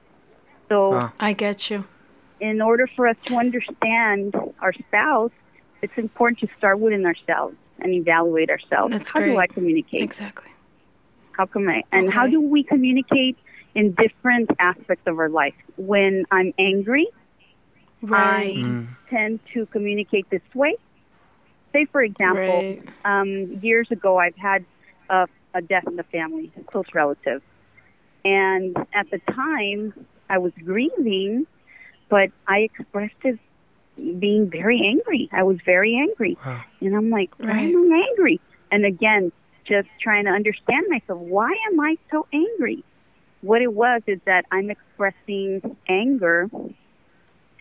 So, 0.68 0.90
Wow. 0.90 1.12
I 1.18 1.32
get 1.32 1.70
you. 1.70 1.84
in 2.40 2.60
order 2.60 2.86
for 2.94 3.08
us 3.08 3.16
to 3.24 3.36
understand 3.36 4.34
our 4.60 4.72
spouse, 4.72 5.32
it's 5.82 5.96
important 5.96 6.38
to 6.40 6.48
start 6.56 6.78
within 6.78 7.06
ourselves 7.06 7.56
and 7.80 7.92
evaluate 7.92 8.50
ourselves. 8.50 8.92
That's 8.92 9.10
how 9.10 9.20
do. 9.20 9.36
I 9.38 9.46
communicate? 9.46 10.02
Exactly. 10.02 10.50
How 11.32 11.46
come 11.46 11.68
I? 11.68 11.82
And 11.92 12.12
how 12.12 12.26
do 12.26 12.40
we 12.40 12.64
communicate 12.64 13.36
in 13.74 13.92
different 13.94 14.50
aspects 14.58 15.06
of 15.06 15.18
our 15.18 15.28
life? 15.28 15.54
When 15.76 16.24
I'm 16.30 16.52
angry, 16.58 17.06
Right. 18.00 18.54
Mm. 18.54 18.88
tend 19.10 19.40
to 19.54 19.66
communicate 19.66 20.28
this 20.30 20.42
way. 20.54 20.76
Say, 21.72 21.84
for 21.86 22.00
example, 22.02 22.62
Right. 22.62 22.82
um, 23.04 23.58
years 23.60 23.90
ago, 23.90 24.18
I've 24.18 24.36
had 24.36 24.64
a, 25.10 25.26
a 25.54 25.60
death 25.62 25.84
in 25.86 25.96
the 25.96 26.04
family, 26.04 26.52
a 26.56 26.62
close 26.62 26.86
relative. 26.94 27.42
And 28.24 28.76
at 28.94 29.10
the 29.10 29.18
time, 29.32 29.92
I 30.30 30.38
was 30.38 30.52
grieving, 30.64 31.46
but 32.08 32.30
I 32.46 32.58
expressed 32.60 33.14
it 33.24 33.38
being 33.98 34.48
very 34.50 34.80
angry. 34.84 35.28
I 35.32 35.42
was 35.42 35.58
very 35.64 35.96
angry. 35.96 36.36
Wow. 36.44 36.62
And 36.80 36.94
I'm 36.96 37.10
like, 37.10 37.30
why 37.38 37.48
Right. 37.48 37.74
am 37.74 37.92
I 37.92 38.06
angry? 38.10 38.40
And 38.70 38.84
again, 38.84 39.32
just 39.66 39.88
trying 40.00 40.24
to 40.24 40.30
understand 40.30 40.86
myself. 40.88 41.18
Why 41.20 41.54
am 41.70 41.80
I 41.80 41.96
so 42.10 42.26
angry? 42.32 42.84
What 43.40 43.62
it 43.62 43.72
was 43.72 44.02
is 44.06 44.20
that 44.24 44.44
I'm 44.50 44.70
expressing 44.70 45.76
anger 45.88 46.48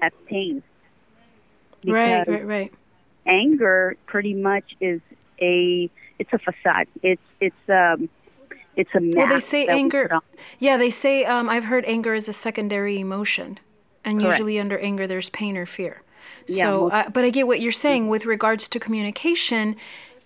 at 0.02 0.14
pain. 0.26 0.64
Right. 1.86 2.26
Because 2.26 2.28
Right. 2.28 2.46
Right. 2.46 2.74
anger 3.26 3.98
pretty 4.06 4.34
much 4.34 4.64
is 4.80 5.02
a 5.42 5.90
it's 6.20 6.34
a 6.34 6.40
facade. 6.40 6.88
It's 7.04 7.22
it's 7.40 7.56
um 7.70 8.10
it's 8.76 8.90
a 8.96 9.00
mask. 9.00 9.18
Well, 9.18 9.28
they 9.28 9.40
say 9.40 9.68
anger. 9.68 10.10
Yeah, 10.60 10.78
they 10.78 10.90
say 10.90 11.26
um, 11.26 11.50
I've 11.50 11.66
heard 11.66 11.84
anger 11.86 12.14
is 12.14 12.28
a 12.30 12.34
secondary 12.34 13.00
emotion, 13.00 13.60
and 14.04 14.20
Correct. 14.20 14.40
usually 14.40 14.60
under 14.60 14.78
anger 14.80 15.08
there's 15.08 15.30
pain 15.30 15.58
or 15.58 15.66
fear. 15.66 16.02
Yeah, 16.48 16.64
So, 16.64 16.90
uh, 16.90 17.10
but 17.10 17.24
I 17.26 17.30
get 17.30 17.48
what 17.48 17.60
you're 17.62 17.72
saying 17.72 18.08
with 18.10 18.26
regards 18.26 18.68
to 18.70 18.80
communication. 18.80 19.76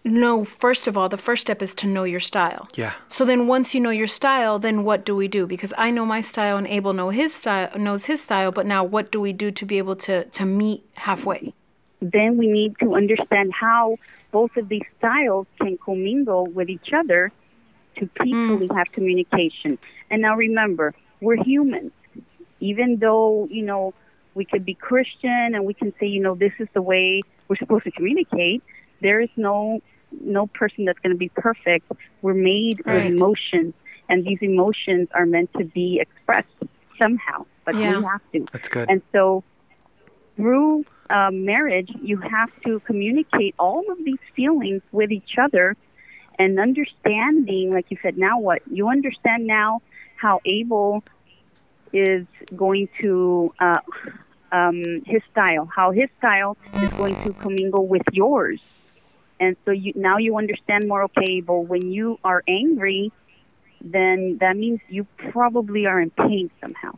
No, 0.04 0.44
first 0.44 0.88
of 0.88 0.98
all, 0.98 1.10
the 1.10 1.18
first 1.18 1.42
step 1.42 1.62
is 1.62 1.76
to 1.76 1.88
know 1.88 2.04
your 2.06 2.20
style. 2.20 2.68
Yeah. 2.76 2.94
So 3.08 3.24
then, 3.24 3.48
once 3.48 3.76
you 3.76 3.80
know 3.80 3.92
your 3.92 4.08
style, 4.08 4.58
then 4.58 4.84
what 4.84 5.06
do 5.06 5.16
we 5.16 5.28
do? 5.28 5.46
Because 5.46 5.74
I 5.78 5.92
know 5.92 6.06
my 6.06 6.22
style, 6.22 6.58
and 6.58 6.66
Abel 6.68 6.94
know 6.94 7.10
his 7.10 7.34
style, 7.36 7.70
knows 7.78 8.06
his 8.06 8.20
style. 8.22 8.52
But 8.52 8.66
now, 8.66 8.84
what 8.84 9.12
do 9.12 9.22
we 9.22 9.32
do 9.32 9.52
to 9.52 9.66
be 9.66 9.78
able 9.78 9.96
to 10.08 10.24
to 10.26 10.46
meet 10.46 10.84
halfway? 10.96 11.54
Then 12.02 12.38
we 12.38 12.48
need 12.48 12.74
to 12.80 12.96
understand 12.96 13.54
how 13.54 13.98
both 14.32 14.58
of 14.58 14.70
these 14.70 14.88
styles 14.98 15.46
can 15.60 15.78
commingle 15.78 16.48
with 16.48 16.68
each 16.70 16.94
other 16.94 17.32
to 17.98 18.08
peacefully 18.08 18.70
Mm. 18.70 18.76
have 18.78 18.92
communication. 18.92 19.78
And 20.10 20.24
now 20.24 20.36
remember, 20.36 20.96
we're 21.20 21.36
humans. 21.44 21.92
Even 22.60 22.98
though, 22.98 23.48
you 23.52 23.64
know, 23.64 23.94
we 24.34 24.46
could 24.46 24.66
be 24.66 24.74
Christian 24.74 25.54
and 25.56 25.66
we 25.66 25.74
can 25.74 25.94
say, 26.00 26.08
you 26.08 26.22
know, 26.22 26.36
this 26.36 26.54
is 26.60 26.68
the 26.74 26.82
way 26.82 27.22
we're 27.48 27.58
supposed 27.58 27.84
to 27.84 27.92
communicate, 27.92 28.64
there 29.02 29.20
is 29.20 29.30
no 29.36 29.82
no 30.22 30.48
person 30.48 30.86
that's 30.86 31.00
going 31.00 31.14
to 31.14 31.18
be 31.18 31.30
perfect. 31.30 31.90
We're 32.22 32.34
made 32.34 32.82
with 32.86 33.06
emotions, 33.06 33.74
and 34.10 34.26
these 34.26 34.40
emotions 34.42 35.08
are 35.14 35.26
meant 35.26 35.52
to 35.58 35.64
be 35.64 36.02
expressed 36.02 36.50
somehow, 37.02 37.46
but 37.66 37.76
Yeah. 37.78 37.98
we 37.98 38.04
have 38.04 38.22
to. 38.34 38.46
That's 38.52 38.68
good. 38.68 38.90
And 38.90 39.02
so, 39.14 39.44
through 40.36 40.86
um, 41.10 41.46
marriage, 41.46 41.90
you 42.02 42.18
have 42.18 42.50
to 42.66 42.82
communicate 42.82 43.56
all 43.58 43.84
of 43.90 43.98
these 44.04 44.20
feelings 44.36 44.82
with 44.92 45.12
each 45.12 45.38
other 45.38 45.78
and 46.40 46.60
understanding, 46.60 47.72
like 47.72 47.86
you 47.90 47.98
said, 48.02 48.18
now 48.18 48.40
what? 48.40 48.62
You 48.70 48.90
understand 48.90 49.46
now 49.46 49.82
how 50.16 50.40
Abel 50.46 51.04
is 51.94 52.26
going 52.56 52.90
to, 53.02 53.54
uh, 53.60 53.80
um, 54.52 55.02
his 55.06 55.22
style, 55.32 55.66
how 55.66 55.92
his 55.92 56.10
style 56.18 56.58
is 56.76 56.90
going 56.90 57.16
to 57.24 57.34
commingle 57.34 57.88
with 57.88 58.04
yours. 58.12 58.60
And 59.40 59.56
so 59.66 59.72
you 59.72 59.94
now 59.96 60.18
you 60.18 60.38
understand 60.38 60.88
more, 60.88 61.04
okay, 61.04 61.38
Abel, 61.38 61.64
when 61.66 61.92
you 61.92 62.20
are 62.24 62.44
angry, 62.48 63.12
then 63.82 64.38
that 64.40 64.56
means 64.56 64.80
you 64.90 65.08
probably 65.32 65.86
are 65.86 66.00
in 66.00 66.12
pain 66.12 66.52
somehow. 66.62 66.98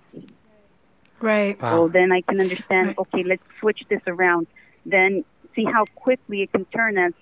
Right. 1.21 1.57
So 1.61 1.87
then 1.87 2.11
I 2.11 2.21
can 2.21 2.41
understand, 2.41 2.87
Right. 2.87 2.97
okay, 2.99 3.23
let's 3.23 3.43
switch 3.59 3.83
this 3.89 4.01
around. 4.07 4.47
Then 4.85 5.23
see 5.55 5.63
how 5.63 5.85
quickly 5.95 6.41
it 6.41 6.51
can 6.51 6.65
turn 6.65 6.97
as, 6.97 7.13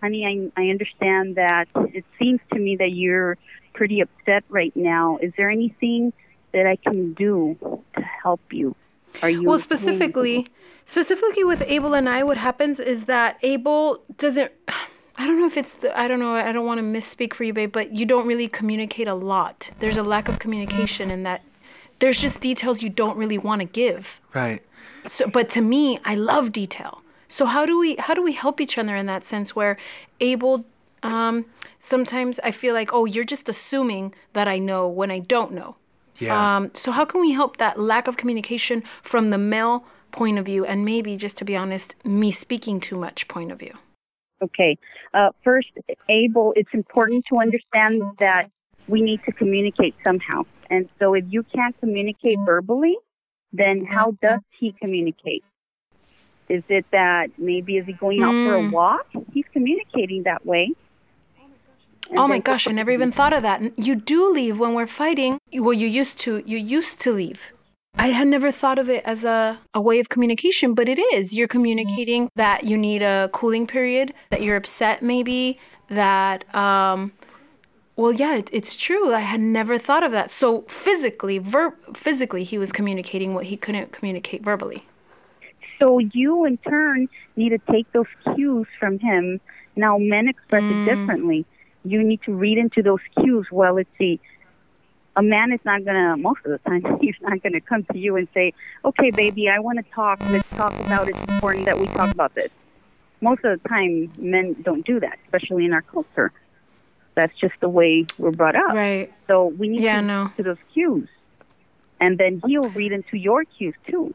honey, 0.00 0.24
I, 0.56 0.62
I 0.62 0.68
understand 0.70 1.36
that 1.36 1.68
it 1.74 2.06
seems 2.18 2.40
to 2.54 2.58
me 2.58 2.76
that 2.76 2.94
you're 2.94 3.36
pretty 3.74 4.00
upset 4.00 4.44
right 4.48 4.74
now. 4.74 5.18
Is 5.20 5.32
there 5.36 5.50
anything 5.50 6.14
that 6.52 6.66
I 6.66 6.76
can 6.76 7.14
do 7.14 7.56
to 7.94 8.00
help 8.00 8.40
you? 8.52 8.74
Are 9.22 9.30
you 9.30 9.42
Well, 9.42 9.54
in 9.54 9.58
pain? 9.60 9.62
specifically, 9.62 10.46
specifically 10.86 11.44
with 11.44 11.62
Abel 11.66 11.94
and 11.94 12.08
I, 12.08 12.22
what 12.22 12.36
happens 12.38 12.80
is 12.80 13.04
that 13.04 13.38
Abel 13.42 14.02
doesn't. 14.18 14.52
I 15.18 15.26
don't 15.26 15.38
know 15.38 15.46
if 15.46 15.56
it's 15.58 15.74
the. 15.74 15.98
I 15.98 16.08
don't 16.08 16.20
know. 16.20 16.34
I 16.34 16.52
don't 16.52 16.64
want 16.66 16.78
to 16.78 16.84
misspeak 16.84 17.34
for 17.34 17.44
you, 17.44 17.52
babe, 17.52 17.70
but 17.70 17.92
you 17.92 18.06
don't 18.06 18.26
really 18.26 18.48
communicate 18.48 19.06
a 19.06 19.14
lot. 19.14 19.70
There's 19.78 19.98
a 19.98 20.02
lack 20.02 20.26
of 20.28 20.38
communication 20.38 21.10
in 21.10 21.22
that. 21.24 21.42
There's 21.98 22.18
just 22.18 22.40
details 22.40 22.82
you 22.82 22.88
don't 22.88 23.16
really 23.16 23.38
want 23.38 23.60
to 23.60 23.66
give. 23.66 24.20
Right. 24.32 24.62
So, 25.04 25.28
but 25.28 25.50
to 25.50 25.60
me, 25.60 26.00
I 26.04 26.14
love 26.14 26.50
detail. 26.50 27.02
So 27.28 27.46
how 27.46 27.66
do 27.66 27.78
we 27.78 27.96
how 27.96 28.14
do 28.14 28.22
we 28.22 28.32
help 28.32 28.60
each 28.60 28.78
other 28.78 28.96
in 28.96 29.06
that 29.06 29.24
sense? 29.24 29.54
Where 29.54 29.76
Abel, 30.20 30.64
um, 31.02 31.44
sometimes 31.78 32.40
I 32.42 32.50
feel 32.50 32.74
like, 32.74 32.92
oh, 32.92 33.04
you're 33.04 33.24
just 33.24 33.48
assuming 33.48 34.14
that 34.32 34.48
I 34.48 34.58
know 34.58 34.88
when 34.88 35.10
I 35.10 35.18
don't 35.18 35.52
know. 35.52 35.76
Yeah. 36.22 36.56
Um, 36.56 36.70
so 36.74 36.92
how 36.92 37.04
can 37.04 37.20
we 37.20 37.32
help 37.32 37.56
that 37.56 37.78
lack 37.78 38.06
of 38.08 38.16
communication 38.16 38.82
from 39.02 39.30
the 39.30 39.38
male 39.38 39.84
point 40.10 40.38
of 40.38 40.44
view, 40.44 40.64
and 40.64 40.84
maybe 40.84 41.16
just 41.16 41.36
to 41.38 41.44
be 41.44 41.56
honest, 41.56 41.94
me 42.04 42.30
speaking 42.30 42.80
too 42.80 42.96
much 42.96 43.28
point 43.28 43.50
of 43.50 43.58
view? 43.58 43.74
Okay. 44.42 44.76
Uh, 45.14 45.30
first, 45.42 45.68
Abel, 46.08 46.52
it's 46.56 46.72
important 46.72 47.24
to 47.26 47.38
understand 47.38 48.02
that 48.18 48.50
we 48.88 49.00
need 49.00 49.20
to 49.24 49.32
communicate 49.32 49.94
somehow. 50.04 50.42
And 50.68 50.88
so 50.98 51.14
if 51.14 51.24
you 51.28 51.42
can't 51.44 51.78
communicate 51.80 52.38
verbally, 52.44 52.96
then 53.52 53.84
how 53.84 54.16
does 54.22 54.40
he 54.58 54.72
communicate? 54.72 55.44
Is 56.48 56.64
it 56.68 56.84
that 56.90 57.28
maybe 57.38 57.76
is 57.76 57.86
he 57.86 57.92
going 57.92 58.22
out 58.22 58.32
for 58.32 58.54
a 58.56 58.60
Mm. 58.60 58.72
walk? 58.72 59.06
He's 59.32 59.46
communicating 59.52 60.24
that 60.24 60.44
way. 60.44 60.72
Oh 62.14 62.28
my 62.28 62.38
gosh, 62.38 62.68
I 62.68 62.72
never 62.72 62.90
even 62.90 63.10
thought 63.12 63.32
of 63.32 63.42
that. 63.42 63.78
You 63.78 63.94
do 63.94 64.30
leave 64.30 64.58
when 64.58 64.74
we're 64.74 64.86
fighting. 64.86 65.38
Well, 65.52 65.72
you 65.72 65.88
used 65.88 66.18
to. 66.20 66.42
You 66.46 66.58
used 66.58 66.98
to 67.00 67.12
leave. 67.12 67.52
I 67.94 68.08
had 68.08 68.26
never 68.28 68.50
thought 68.50 68.78
of 68.78 68.88
it 68.88 69.04
as 69.04 69.22
a, 69.24 69.58
a 69.74 69.80
way 69.80 70.00
of 70.00 70.08
communication, 70.08 70.72
but 70.74 70.88
it 70.88 70.98
is. 70.98 71.34
You're 71.34 71.48
communicating 71.48 72.30
that 72.36 72.64
you 72.64 72.78
need 72.78 73.02
a 73.02 73.28
cooling 73.32 73.66
period, 73.66 74.14
that 74.30 74.40
you're 74.40 74.56
upset, 74.56 75.02
maybe, 75.02 75.58
that, 75.90 76.52
um, 76.54 77.12
well, 77.96 78.10
yeah, 78.12 78.36
it, 78.36 78.48
it's 78.50 78.76
true. 78.76 79.12
I 79.12 79.20
had 79.20 79.40
never 79.40 79.78
thought 79.78 80.02
of 80.02 80.10
that. 80.12 80.30
So 80.30 80.62
physically, 80.68 81.36
ver- 81.38 81.76
physically, 81.94 82.44
he 82.44 82.56
was 82.56 82.72
communicating 82.72 83.34
what 83.34 83.44
he 83.46 83.58
couldn't 83.58 83.92
communicate 83.92 84.42
verbally. 84.42 84.86
So 85.78 85.98
you, 85.98 86.46
in 86.46 86.56
turn, 86.58 87.08
need 87.36 87.50
to 87.50 87.58
take 87.70 87.90
those 87.92 88.06
cues 88.34 88.66
from 88.80 89.00
him. 89.00 89.38
Now, 89.76 89.98
men 89.98 90.28
express 90.28 90.62
Mm. 90.62 90.82
it 90.82 90.94
differently. 90.94 91.44
You 91.84 92.02
need 92.02 92.22
to 92.22 92.32
read 92.32 92.58
into 92.58 92.82
those 92.82 93.00
cues. 93.18 93.46
Well, 93.50 93.74
let's 93.74 93.88
see. 93.98 94.20
A 95.16 95.22
man 95.22 95.52
is 95.52 95.60
not 95.64 95.84
going 95.84 95.96
to, 95.96 96.16
most 96.16 96.40
of 96.44 96.52
the 96.52 96.58
time, 96.58 96.82
he's 97.00 97.16
not 97.20 97.42
going 97.42 97.52
to 97.52 97.60
come 97.60 97.84
to 97.92 97.98
you 97.98 98.16
and 98.16 98.28
say, 98.32 98.54
okay, 98.84 99.10
baby, 99.10 99.48
I 99.48 99.58
want 99.58 99.78
to 99.84 99.92
talk. 99.92 100.20
Let's 100.30 100.48
talk 100.50 100.72
about 100.86 101.08
it. 101.08 101.16
It's 101.16 101.32
important 101.34 101.66
that 101.66 101.78
we 101.78 101.86
talk 101.88 102.10
about 102.10 102.34
this. 102.34 102.50
Most 103.20 103.44
of 103.44 103.60
the 103.62 103.68
time, 103.68 104.12
men 104.18 104.56
don't 104.62 104.84
do 104.86 105.00
that, 105.00 105.18
especially 105.24 105.64
in 105.64 105.72
our 105.72 105.82
culture. 105.82 106.32
That's 107.14 107.34
just 107.38 107.54
the 107.60 107.68
way 107.68 108.06
we're 108.18 108.30
brought 108.30 108.56
up. 108.56 108.72
Right. 108.74 109.12
So 109.26 109.46
we 109.46 109.68
need 109.68 109.82
Yeah, 109.82 110.00
to 110.00 110.06
no. 110.06 110.22
read 110.24 110.36
to 110.38 110.42
those 110.44 110.56
cues, 110.72 111.08
and 112.00 112.16
then 112.16 112.40
he'll 112.46 112.70
read 112.70 112.90
into 112.90 113.16
your 113.18 113.44
cues 113.44 113.74
too. 113.86 114.14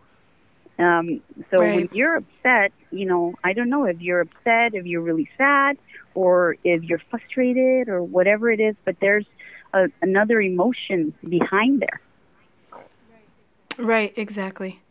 Um, 0.79 1.21
so 1.49 1.57
when 1.59 1.89
you're 1.91 2.17
upset, 2.17 2.71
you 2.91 3.05
know, 3.05 3.33
I 3.43 3.53
don't 3.53 3.69
know 3.69 3.85
if 3.85 3.99
you're 3.99 4.21
upset, 4.21 4.75
if 4.75 4.85
you're 4.85 5.01
really 5.01 5.29
sad, 5.37 5.77
or 6.13 6.55
if 6.63 6.83
you're 6.83 7.01
frustrated, 7.09 7.89
or 7.89 8.03
whatever 8.03 8.51
it 8.51 8.59
is. 8.59 8.75
But 8.85 8.97
there's 8.99 9.25
a, 9.73 9.89
another 10.01 10.39
emotion 10.39 11.13
behind 11.27 11.81
there. 11.81 12.01
Right, 13.77 14.13
exactly. 14.15 14.81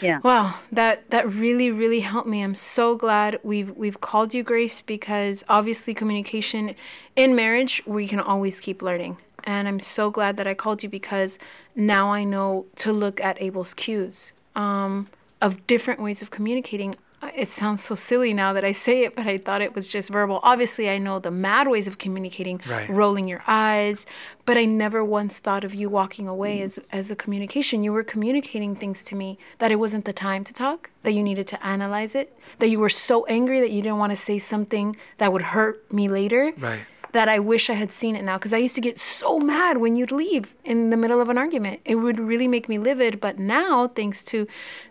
Yeah. 0.00 0.20
Wow, 0.22 0.54
that 0.72 1.10
that 1.10 1.28
really 1.30 1.70
really 1.70 2.00
helped 2.00 2.28
me. 2.28 2.42
I'm 2.42 2.54
so 2.54 2.96
glad 2.96 3.38
we've 3.42 3.70
we've 3.72 4.00
called 4.00 4.32
you 4.32 4.42
Grace 4.42 4.80
because 4.80 5.44
obviously 5.48 5.92
communication 5.92 6.74
in 7.16 7.34
marriage 7.34 7.82
we 7.84 8.06
can 8.06 8.20
always 8.20 8.60
keep 8.60 8.80
learning. 8.80 9.18
And 9.44 9.66
I'm 9.66 9.80
so 9.80 10.10
glad 10.10 10.36
that 10.36 10.46
I 10.46 10.54
called 10.54 10.82
you 10.82 10.88
because 10.88 11.38
now 11.74 12.12
I 12.12 12.24
know 12.24 12.66
to 12.76 12.92
look 12.92 13.20
at 13.20 13.40
Abel's 13.40 13.74
cues 13.74 14.32
um, 14.58 15.08
of 15.40 15.66
different 15.66 16.00
ways 16.00 16.22
of 16.22 16.30
communicating. 16.30 16.96
It 17.34 17.48
sounds 17.48 17.82
so 17.82 17.96
silly 17.96 18.32
now 18.32 18.52
that 18.52 18.64
I 18.64 18.70
say 18.70 19.04
it, 19.04 19.16
but 19.16 19.26
I 19.26 19.38
thought 19.38 19.60
it 19.60 19.74
was 19.74 19.88
just 19.88 20.08
verbal. 20.08 20.38
Obviously, 20.44 20.88
I 20.88 20.98
know 20.98 21.18
the 21.18 21.32
mad 21.32 21.66
ways 21.66 21.88
of 21.88 21.98
communicating, 21.98 22.60
Right. 22.68 22.88
rolling 22.88 23.26
your 23.26 23.42
eyes, 23.48 24.06
but 24.44 24.56
I 24.56 24.64
never 24.66 25.04
once 25.04 25.40
thought 25.40 25.64
of 25.64 25.74
you 25.74 25.88
walking 25.88 26.28
away 26.28 26.58
mm. 26.58 26.62
as 26.62 26.78
as 26.92 27.10
a 27.10 27.16
communication. 27.16 27.82
You 27.82 27.92
were 27.92 28.04
communicating 28.04 28.76
things 28.76 29.02
to 29.04 29.16
me 29.16 29.36
that 29.58 29.72
it 29.72 29.76
wasn't 29.76 30.04
the 30.04 30.12
time 30.12 30.44
to 30.44 30.52
talk, 30.52 30.90
that 31.02 31.12
you 31.12 31.24
needed 31.24 31.48
to 31.48 31.66
analyze 31.66 32.14
it, 32.14 32.38
that 32.60 32.68
you 32.68 32.78
were 32.78 32.88
so 32.88 33.26
angry 33.26 33.58
that 33.60 33.72
you 33.72 33.82
didn't 33.82 33.98
want 33.98 34.10
to 34.10 34.16
say 34.16 34.38
something 34.38 34.96
that 35.18 35.32
would 35.32 35.42
hurt 35.42 35.92
me 35.92 36.08
later. 36.08 36.52
Right. 36.56 36.82
That 37.12 37.28
I 37.28 37.38
wish 37.38 37.70
I 37.70 37.74
had 37.74 37.90
seen 37.90 38.16
it 38.16 38.22
now 38.22 38.36
because 38.36 38.52
I 38.52 38.58
used 38.58 38.74
to 38.74 38.80
get 38.82 38.98
so 38.98 39.38
mad 39.38 39.78
when 39.78 39.96
you'd 39.96 40.12
leave 40.12 40.54
in 40.64 40.90
the 40.90 40.96
middle 40.96 41.20
of 41.20 41.30
an 41.30 41.38
argument. 41.38 41.80
It 41.84 41.96
would 41.96 42.18
really 42.18 42.46
make 42.46 42.68
me 42.68 42.78
livid. 42.78 43.18
But 43.18 43.38
now, 43.38 43.88
thanks 43.88 44.22
to 44.24 44.46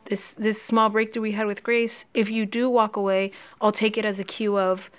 this 0.06 0.32
this 0.32 0.62
small 0.62 0.90
breakthrough 0.90 1.22
we 1.22 1.34
had 1.34 1.46
with 1.46 1.64
Grace, 1.64 2.06
if 2.14 2.30
you 2.30 2.46
do 2.46 2.70
walk 2.70 2.96
away, 2.96 3.32
I'll 3.62 3.72
take 3.72 3.98
it 3.98 4.06
as 4.06 4.20
a 4.20 4.24
cue 4.24 4.58
of 4.58 4.90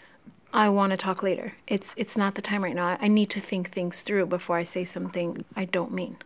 I 0.53 0.69
want 0.69 0.93
to 0.93 0.97
talk 0.97 1.23
later. 1.23 1.55
It's 1.67 1.95
it's 1.97 2.17
not 2.17 2.35
the 2.35 2.43
time 2.43 2.65
right 2.65 2.75
now. 2.75 2.87
I, 2.87 2.99
I 3.03 3.09
need 3.09 3.31
to 3.31 3.41
think 3.41 3.71
things 3.71 4.03
through 4.03 4.27
before 4.27 4.57
I 4.57 4.65
say 4.65 4.85
something 4.85 5.45
I 5.55 5.65
don't 5.67 5.93
mean. 5.93 6.17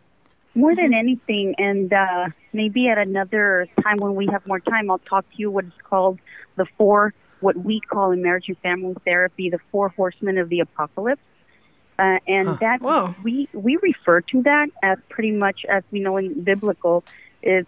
More 0.55 0.75
than 0.75 0.93
anything, 0.93 1.55
and 1.57 1.91
uh, 1.91 2.27
maybe 2.53 2.87
at 2.87 2.99
another 2.99 3.67
time 3.81 3.97
when 3.97 4.13
we 4.13 4.27
have 4.27 4.45
more 4.45 4.59
time, 4.59 4.91
I'll 4.91 4.99
talk 4.99 5.27
to 5.31 5.37
you 5.37 5.49
what 5.49 5.65
is 5.65 5.73
called 5.83 6.19
the 6.57 6.67
four, 6.77 7.13
what 7.43 7.55
we 7.57 7.79
call 7.91 8.11
in 8.11 8.21
marriage 8.21 8.45
and 8.47 8.57
family 8.59 8.95
therapy, 9.05 9.49
the 9.49 9.59
four 9.71 9.89
horsemen 9.89 10.37
of 10.37 10.49
the 10.49 10.59
apocalypse. 10.61 11.21
Uh, 11.99 12.17
and 12.27 12.57
that 12.59 12.79
Whoa. 12.81 13.15
we 13.23 13.47
we 13.53 13.77
refer 13.81 14.21
to 14.21 14.41
that 14.43 14.67
as 14.83 14.97
pretty 15.09 15.31
much 15.31 15.59
as 15.69 15.83
we 15.91 15.99
know 15.99 16.17
in 16.17 16.43
biblical 16.43 17.03
is 17.43 17.65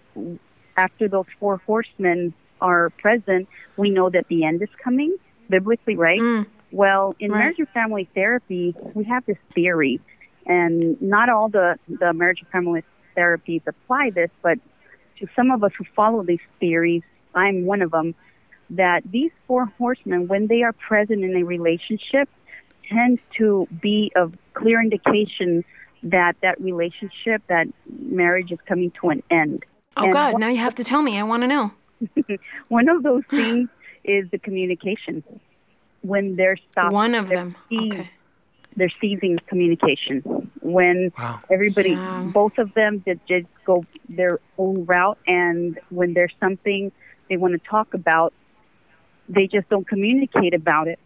after 0.78 1.08
those 1.08 1.26
four 1.40 1.62
horsemen 1.66 2.34
are 2.60 2.90
present, 3.02 3.48
we 3.78 3.90
know 3.92 4.10
that 4.10 4.26
the 4.30 4.44
end 4.44 4.62
is 4.62 4.70
coming 4.84 5.16
biblically, 5.50 5.96
right? 5.96 6.20
Mm. 6.20 6.46
Well, 6.72 7.16
in 7.20 7.32
Right. 7.32 7.40
marriage 7.40 7.60
and 7.60 7.70
family 7.70 8.10
therapy, 8.16 8.76
we 8.94 9.04
have 9.06 9.24
this 9.26 9.38
theory, 9.54 10.02
and 10.46 11.00
not 11.02 11.30
all 11.30 11.50
the, 11.50 11.76
the 11.88 12.14
marriage 12.14 12.40
and 12.42 12.50
family 12.50 12.84
therapies 13.18 13.62
apply 13.68 14.12
this, 14.14 14.32
but 14.42 14.58
to 15.20 15.28
some 15.36 15.52
of 15.52 15.64
us 15.64 15.72
who 15.78 15.86
follow 15.96 16.24
these 16.24 16.46
theories, 16.60 17.04
I'm 17.34 17.66
one 17.66 17.82
of 17.82 17.92
them, 17.92 18.16
that 18.71 19.04
these 19.12 19.32
four 19.47 19.65
horsemen, 19.78 20.28
when 20.28 20.47
they 20.47 20.63
are 20.63 20.73
present 20.73 21.23
in 21.23 21.36
a 21.36 21.43
relationship, 21.43 22.30
tend 22.89 23.19
to 23.38 23.67
be 23.82 24.12
of 24.15 24.34
clear 24.54 24.82
indication 24.82 25.63
that 26.04 26.36
that 26.41 26.60
relationship, 26.62 27.41
that 27.47 27.67
marriage 27.99 28.51
is 28.51 28.60
coming 28.67 28.91
to 29.01 29.10
an 29.10 29.23
end. 29.32 29.63
Oh 29.97 30.04
And 30.04 30.13
God! 30.13 30.34
one- 30.34 30.41
Now 30.41 30.49
you 30.49 30.58
have 30.58 30.75
to 30.75 30.84
tell 30.84 31.01
me. 31.01 31.17
I 31.19 31.23
want 31.23 31.43
to 31.43 31.47
know. 31.47 31.71
One 32.67 32.89
of 32.89 33.04
those 33.04 33.23
things 33.30 33.69
is 34.04 34.30
the 34.32 34.38
communication. 34.38 35.23
When 36.01 36.36
they're 36.36 36.58
stopped, 36.71 36.93
One 36.93 37.15
of 37.15 37.30
them. 37.30 37.56
seized- 37.69 37.93
Okay. 37.95 38.10
they're 38.75 38.91
seizing 39.01 39.39
communication. 39.47 40.51
When 40.62 41.12
Wow. 41.17 41.39
everybody, 41.49 41.91
Yeah. 41.91 42.30
both 42.34 42.58
of 42.58 42.73
them, 42.73 42.99
did, 42.99 43.19
just 43.28 43.47
go 43.65 43.86
their 44.10 44.39
own 44.58 44.86
route, 44.86 45.17
and 45.25 45.80
when 45.89 46.13
there's 46.13 46.34
something 46.39 46.91
they 47.30 47.38
want 47.38 47.54
to 47.54 47.69
talk 47.69 47.93
about, 47.95 48.34
they 49.28 49.48
just 49.52 49.68
don't 49.70 49.88
communicate 49.88 50.54
about 50.54 50.88
it. 50.88 51.00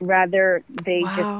Rather, 0.00 0.62
they 0.68 1.10
Wow. 1.10 1.14
just 1.14 1.30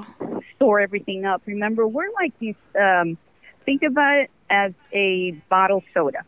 store 0.56 0.80
everything 0.80 1.24
up. 1.24 1.42
Remember, 1.46 1.86
we're 1.86 2.10
like 2.20 2.32
these. 2.40 2.56
Um, 2.78 3.18
think 3.64 3.82
about 3.88 4.18
it 4.18 4.30
as 4.50 4.72
a 4.92 5.32
bottle 5.50 5.82
soda. 5.94 6.20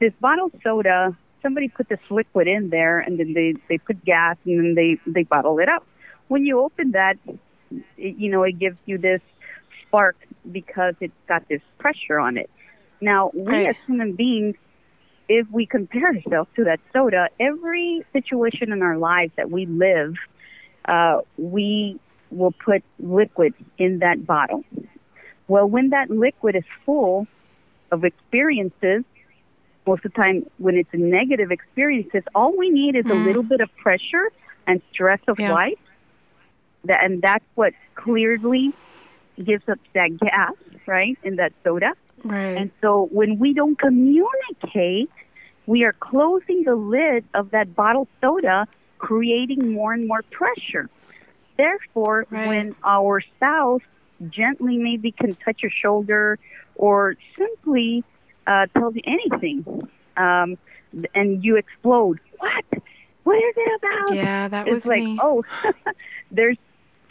This 0.00 0.12
bottle 0.20 0.50
soda, 0.62 1.16
somebody 1.42 1.68
put 1.68 1.88
this 1.88 2.00
liquid 2.10 2.46
in 2.48 2.68
there, 2.70 2.98
and 3.00 3.18
then 3.18 3.32
they 3.34 3.54
they 3.68 3.78
put 3.78 4.04
gas, 4.04 4.36
and 4.44 4.58
then 4.58 4.74
they 4.74 4.98
they 5.10 5.24
bottle 5.24 5.58
it 5.58 5.68
up. 5.68 5.84
When 6.28 6.44
you 6.44 6.60
open 6.60 6.92
that, 6.92 7.16
it, 7.96 8.16
you 8.18 8.30
know, 8.30 8.42
it 8.42 8.58
gives 8.58 8.78
you 8.86 8.98
this 8.98 9.20
spark 9.86 10.16
because 10.50 10.94
it's 11.00 11.14
got 11.28 11.42
this 11.48 11.62
pressure 11.78 12.18
on 12.18 12.36
it. 12.36 12.50
Now, 13.00 13.30
we 13.34 13.64
Right. 13.64 13.68
as 13.68 13.76
human 13.86 14.14
beings, 14.16 14.56
if 15.28 15.46
we 15.50 15.66
compare 15.66 16.06
ourselves 16.14 16.50
to 16.56 16.64
that 16.64 16.80
soda, 16.92 17.28
every 17.40 18.02
situation 18.12 18.72
in 18.72 18.82
our 18.82 18.96
lives 18.98 19.32
that 19.36 19.50
we 19.50 19.66
live, 19.66 20.14
uh, 20.88 21.18
we 21.36 21.98
will 22.30 22.52
put 22.64 22.82
liquid 22.98 23.54
in 23.78 23.98
that 24.00 24.26
bottle. 24.26 24.62
Well, 25.48 25.68
when 25.68 25.90
that 25.90 26.10
liquid 26.10 26.56
is 26.56 26.64
full 26.84 27.26
of 27.92 28.04
experiences, 28.04 29.04
most 29.86 30.04
of 30.04 30.12
the 30.12 30.22
time 30.22 30.42
when 30.58 30.76
it's 30.76 30.90
negative 30.92 31.50
experiences, 31.50 32.22
all 32.34 32.56
we 32.56 32.70
need 32.70 32.96
is 32.96 33.04
a 33.10 33.14
little 33.14 33.44
bit 33.44 33.60
of 33.60 33.70
pressure 33.76 34.30
and 34.66 34.82
stress 34.92 35.20
of 35.28 35.38
Yeah. 35.38 35.52
life. 35.52 35.78
That, 36.84 37.04
and 37.04 37.22
that's 37.22 37.44
what 37.54 37.72
clearly 37.94 38.72
gives 39.38 39.68
us 39.68 39.78
that 39.94 40.16
gas, 40.20 40.52
right, 40.86 41.16
in 41.22 41.36
that 41.36 41.52
soda. 41.64 41.92
Right. 42.26 42.56
And 42.56 42.70
so 42.80 43.08
when 43.10 43.38
we 43.38 43.52
don't 43.54 43.78
communicate, 43.78 45.10
we 45.66 45.84
are 45.84 45.92
closing 45.94 46.62
the 46.64 46.74
lid 46.76 47.24
of 47.34 47.50
that 47.50 47.74
bottled 47.74 48.08
soda, 48.20 48.66
creating 48.98 49.72
more 49.72 49.92
and 49.92 50.06
more 50.06 50.22
pressure. 50.30 50.88
Therefore, 51.56 52.26
Right. 52.30 52.46
when 52.48 52.76
our 52.84 53.20
spouse 53.20 53.80
gently 54.30 54.76
maybe 54.78 55.12
can 55.12 55.34
touch 55.36 55.62
your 55.62 55.70
shoulder 55.70 56.38
or 56.74 57.16
simply 57.38 58.04
uh, 58.46 58.66
tells 58.78 58.94
you 58.94 59.02
anything, 59.06 59.88
um, 60.16 60.56
and 61.14 61.42
you 61.44 61.56
explode, 61.56 62.20
what? 62.38 62.64
What 63.24 63.36
is 63.38 63.54
it 63.56 63.80
about? 63.82 64.14
yeah, 64.14 64.48
that 64.48 64.68
it's 64.68 64.74
was 64.74 64.86
like, 64.86 65.02
me. 65.02 65.18
oh, 65.20 65.44
there's 66.30 66.56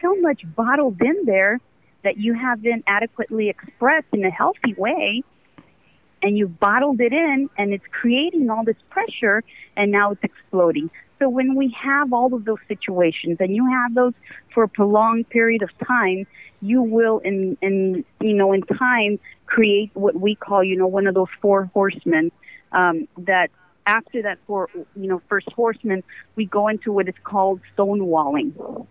so 0.01 0.15
much 0.21 0.43
bottled 0.55 1.01
in 1.01 1.25
there 1.25 1.59
that 2.05 2.17
you 2.17 2.33
haven't 2.33 2.83
adequately 2.87 3.49
expressed 3.49 4.07
in 4.13 4.23
a 4.23 4.29
healthy 4.29 4.73
way, 4.77 5.23
and 6.21 6.37
you've 6.37 6.57
bottled 6.59 7.01
it 7.01 7.11
in, 7.11 7.49
and 7.57 7.73
it's 7.73 7.83
creating 7.91 8.49
all 8.49 8.63
this 8.63 8.77
pressure, 8.89 9.43
and 9.75 9.91
now 9.91 10.11
it's 10.11 10.23
exploding. 10.23 10.89
So 11.19 11.27
when 11.29 11.55
we 11.55 11.75
have 11.81 12.13
all 12.13 12.33
of 12.33 12.45
those 12.45 12.59
situations, 12.67 13.37
and 13.39 13.55
you 13.55 13.65
have 13.69 13.95
those 13.95 14.13
for 14.53 14.63
a 14.63 14.69
prolonged 14.69 15.29
period 15.29 15.63
of 15.63 15.69
time, 15.85 16.27
you 16.61 16.81
will, 16.81 17.19
in 17.19 17.57
in 17.61 18.05
you 18.21 18.33
know, 18.33 18.53
in 18.53 18.61
time, 18.61 19.19
create 19.47 19.89
what 19.93 20.15
we 20.15 20.35
call, 20.35 20.63
you 20.63 20.77
know, 20.77 20.87
one 20.87 21.07
of 21.07 21.15
those 21.15 21.33
four 21.41 21.65
horsemen. 21.73 22.31
Um, 22.71 23.07
that 23.17 23.49
after 23.87 24.21
that 24.23 24.37
four, 24.45 24.69
you 24.95 25.07
know, 25.07 25.21
first 25.27 25.49
horseman, 25.51 26.03
we 26.35 26.45
go 26.45 26.67
into 26.67 26.91
what 26.91 27.07
is 27.07 27.15
called 27.23 27.61
stonewalling. 27.75 28.87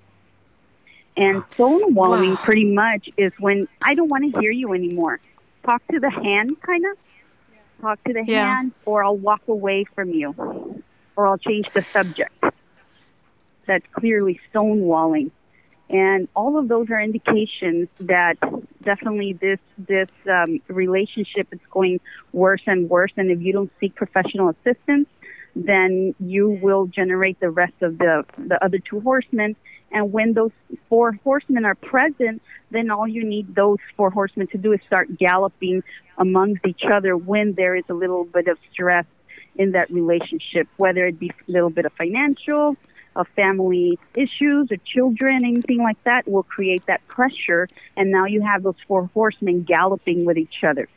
And 1.17 1.45
stonewalling 1.59 2.41
Wow. 2.41 2.43
pretty 2.43 2.65
much 2.75 3.09
is 3.17 3.33
when 3.39 3.69
I 3.83 3.95
don't 3.95 4.09
want 4.09 4.33
to 4.33 4.41
hear 4.41 4.51
you 4.51 4.73
anymore. 4.73 5.21
Talk 5.67 5.83
to 5.93 6.01
the 6.01 6.11
hand, 6.11 6.57
kind 6.65 6.85
of. 6.85 6.99
Talk 7.81 7.99
to 8.07 8.13
the 8.13 8.25
Yeah. 8.27 8.57
hand, 8.57 8.73
or 8.85 9.05
I'll 9.05 9.17
walk 9.17 9.43
away 9.49 9.85
from 9.95 10.11
you, 10.11 10.35
or 11.17 11.27
I'll 11.27 11.39
change 11.39 11.67
the 11.75 11.85
subject. 11.97 12.33
That's 13.67 13.85
clearly 13.99 14.39
stonewalling, 14.55 15.31
and 15.89 16.29
all 16.35 16.59
of 16.59 16.69
those 16.69 16.89
are 16.91 17.01
indications 17.01 17.89
that 18.01 18.37
definitely 18.83 19.39
this 19.41 19.59
this 19.79 20.09
um, 20.31 20.61
relationship 20.69 21.49
is 21.53 21.61
going 21.71 22.01
worse 22.33 22.63
and 22.67 22.89
worse. 22.89 23.13
And 23.17 23.31
if 23.31 23.41
you 23.41 23.53
don't 23.53 23.73
seek 23.81 23.95
professional 23.95 24.51
assistance, 24.51 25.09
then 25.57 26.15
you 26.19 26.51
will 26.51 26.87
generate 26.87 27.39
the 27.41 27.51
rest 27.51 27.75
of 27.83 27.99
the 27.99 28.25
the 28.39 28.63
other 28.65 28.79
two 28.79 29.01
horsemen. 29.01 29.57
And 29.93 30.13
when 30.13 30.33
those 30.33 30.51
four 30.89 31.13
horsemen 31.23 31.65
are 31.65 31.77
present, 31.77 32.43
then 32.71 32.91
all 32.91 33.07
you 33.07 33.25
need 33.25 33.55
those 33.55 33.79
four 33.97 34.11
horsemen 34.11 34.49
to 34.49 34.59
do 34.59 34.73
is 34.73 34.83
start 34.83 35.17
galloping 35.17 35.85
amongst 36.19 36.67
each 36.67 36.85
other 36.85 37.17
when 37.17 37.53
there 37.53 37.77
is 37.77 37.85
a 37.89 37.95
little 37.95 38.25
bit 38.25 38.49
of 38.49 38.59
stress 38.73 39.07
in 39.55 39.73
that 39.73 39.91
relationship, 39.91 40.67
whether 40.77 41.07
it 41.07 41.19
be 41.19 41.31
a 41.31 41.53
little 41.53 41.71
bit 41.71 41.87
of 41.87 41.93
financial, 41.93 42.77
of 43.15 43.29
family 43.37 43.99
issues 44.17 44.73
or 44.73 44.77
children, 44.85 45.45
anything 45.45 45.79
like 45.79 46.03
that 46.03 46.27
will 46.27 46.43
create 46.43 46.85
that 46.87 47.07
pressure. 47.07 47.69
And 47.97 48.11
now 48.11 48.25
you 48.25 48.43
have 48.43 48.65
those 48.65 48.75
four 48.89 49.09
horsemen 49.15 49.63
galloping 49.63 50.25
with 50.25 50.37
each 50.37 50.65
other. 50.65 50.89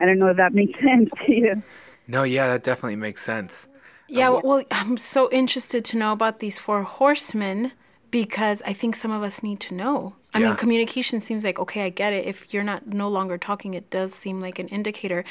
I 0.00 0.06
don't 0.06 0.18
know 0.18 0.28
if 0.28 0.38
that 0.38 0.52
makes 0.52 0.78
sense 0.82 1.10
to 1.26 1.32
you. 1.32 1.62
No, 2.06 2.22
yeah, 2.22 2.48
that 2.48 2.62
definitely 2.62 2.96
makes 2.96 3.22
sense. 3.22 3.66
Yeah, 4.08 4.28
well, 4.28 4.62
I'm 4.70 4.96
so 4.96 5.30
interested 5.30 5.84
to 5.86 5.96
know 5.96 6.12
about 6.12 6.40
these 6.40 6.58
four 6.58 6.82
horsemen 6.82 7.72
because 8.10 8.62
I 8.66 8.72
think 8.72 8.94
some 8.94 9.10
of 9.10 9.22
us 9.22 9.42
need 9.42 9.60
to 9.60 9.74
know. 9.74 10.14
I 10.34 10.40
Yeah. 10.40 10.48
mean, 10.48 10.56
communication 10.56 11.20
seems 11.20 11.44
like 11.44 11.58
okay, 11.58 11.82
I 11.84 11.88
get 11.88 12.12
it. 12.12 12.26
If 12.26 12.52
you're 12.52 12.64
not 12.64 12.86
no 12.86 13.08
longer 13.08 13.38
talking, 13.38 13.74
it 13.74 13.90
does 13.90 14.14
seem 14.14 14.40
like 14.40 14.58
an 14.58 14.68
indicator. 14.68 15.24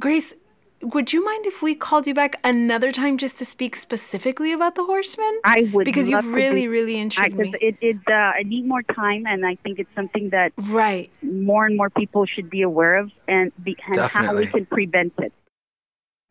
Grace, 0.00 0.34
would 0.82 1.12
you 1.12 1.24
mind 1.24 1.46
if 1.46 1.62
we 1.62 1.74
called 1.74 2.06
you 2.06 2.14
back 2.14 2.36
another 2.44 2.92
time 2.92 3.16
just 3.16 3.38
to 3.38 3.44
speak 3.44 3.76
specifically 3.76 4.52
about 4.52 4.74
the 4.74 4.84
horsemen? 4.84 5.40
I 5.44 5.70
would 5.72 5.84
because 5.84 6.10
love 6.10 6.24
you've 6.24 6.32
to 6.32 6.36
really, 6.36 6.62
do- 6.62 6.70
really 6.70 7.00
I, 7.16 7.28
me. 7.28 7.54
it, 7.60 7.76
it, 7.80 7.96
uh, 8.08 8.12
I 8.12 8.42
need 8.44 8.66
more 8.66 8.82
time, 8.82 9.26
and 9.26 9.46
I 9.46 9.54
think 9.56 9.78
it's 9.78 9.94
something 9.94 10.30
that 10.30 10.52
right. 10.58 11.10
more 11.22 11.64
and 11.64 11.76
more 11.76 11.88
people 11.90 12.26
should 12.26 12.50
be 12.50 12.62
aware 12.62 12.96
of, 12.96 13.10
and, 13.28 13.52
be, 13.62 13.76
and 13.86 13.98
how 13.98 14.34
we 14.34 14.46
can 14.46 14.66
prevent 14.66 15.14
it. 15.18 15.32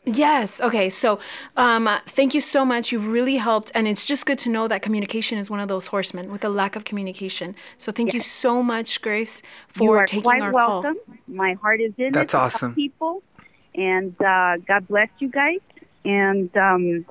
Yes. 0.06 0.62
Okay. 0.62 0.90
So, 0.90 1.20
um, 1.58 1.90
thank 2.08 2.34
you 2.34 2.42
so 2.42 2.64
much. 2.64 2.92
You've 2.92 3.08
really 3.08 3.38
helped, 3.38 3.72
and 3.74 3.88
it's 3.88 4.06
just 4.06 4.26
good 4.26 4.38
to 4.40 4.50
know 4.50 4.68
that 4.68 4.82
communication 4.82 5.38
is 5.38 5.50
one 5.50 5.60
of 5.60 5.68
those 5.68 5.88
horsemen 5.88 6.32
with 6.32 6.44
a 6.46 6.50
lack 6.50 6.76
of 6.76 6.84
communication. 6.86 7.56
So, 7.78 7.92
thank 7.92 8.14
you 8.14 8.22
so 8.22 8.62
much, 8.62 9.02
Grace, 9.02 9.42
for 9.68 9.84
you 9.84 9.90
for 9.90 9.98
are 9.98 10.06
taking 10.06 10.24
quite 10.24 10.42
our 10.42 10.52
welcome. 10.52 10.98
My 11.28 11.54
heart 11.54 11.82
is 11.82 11.94
in 11.98 12.12
That's 12.12 12.30
it 12.30 12.32
to 12.32 12.38
help 12.38 12.54
awesome. 12.54 12.76
people, 12.76 13.24
and 13.74 14.16
uh, 14.22 14.58
God 14.68 14.88
bless 14.88 15.10
you 15.20 15.30
guys. 15.30 15.60
And 16.04 16.56
um, 16.56 17.06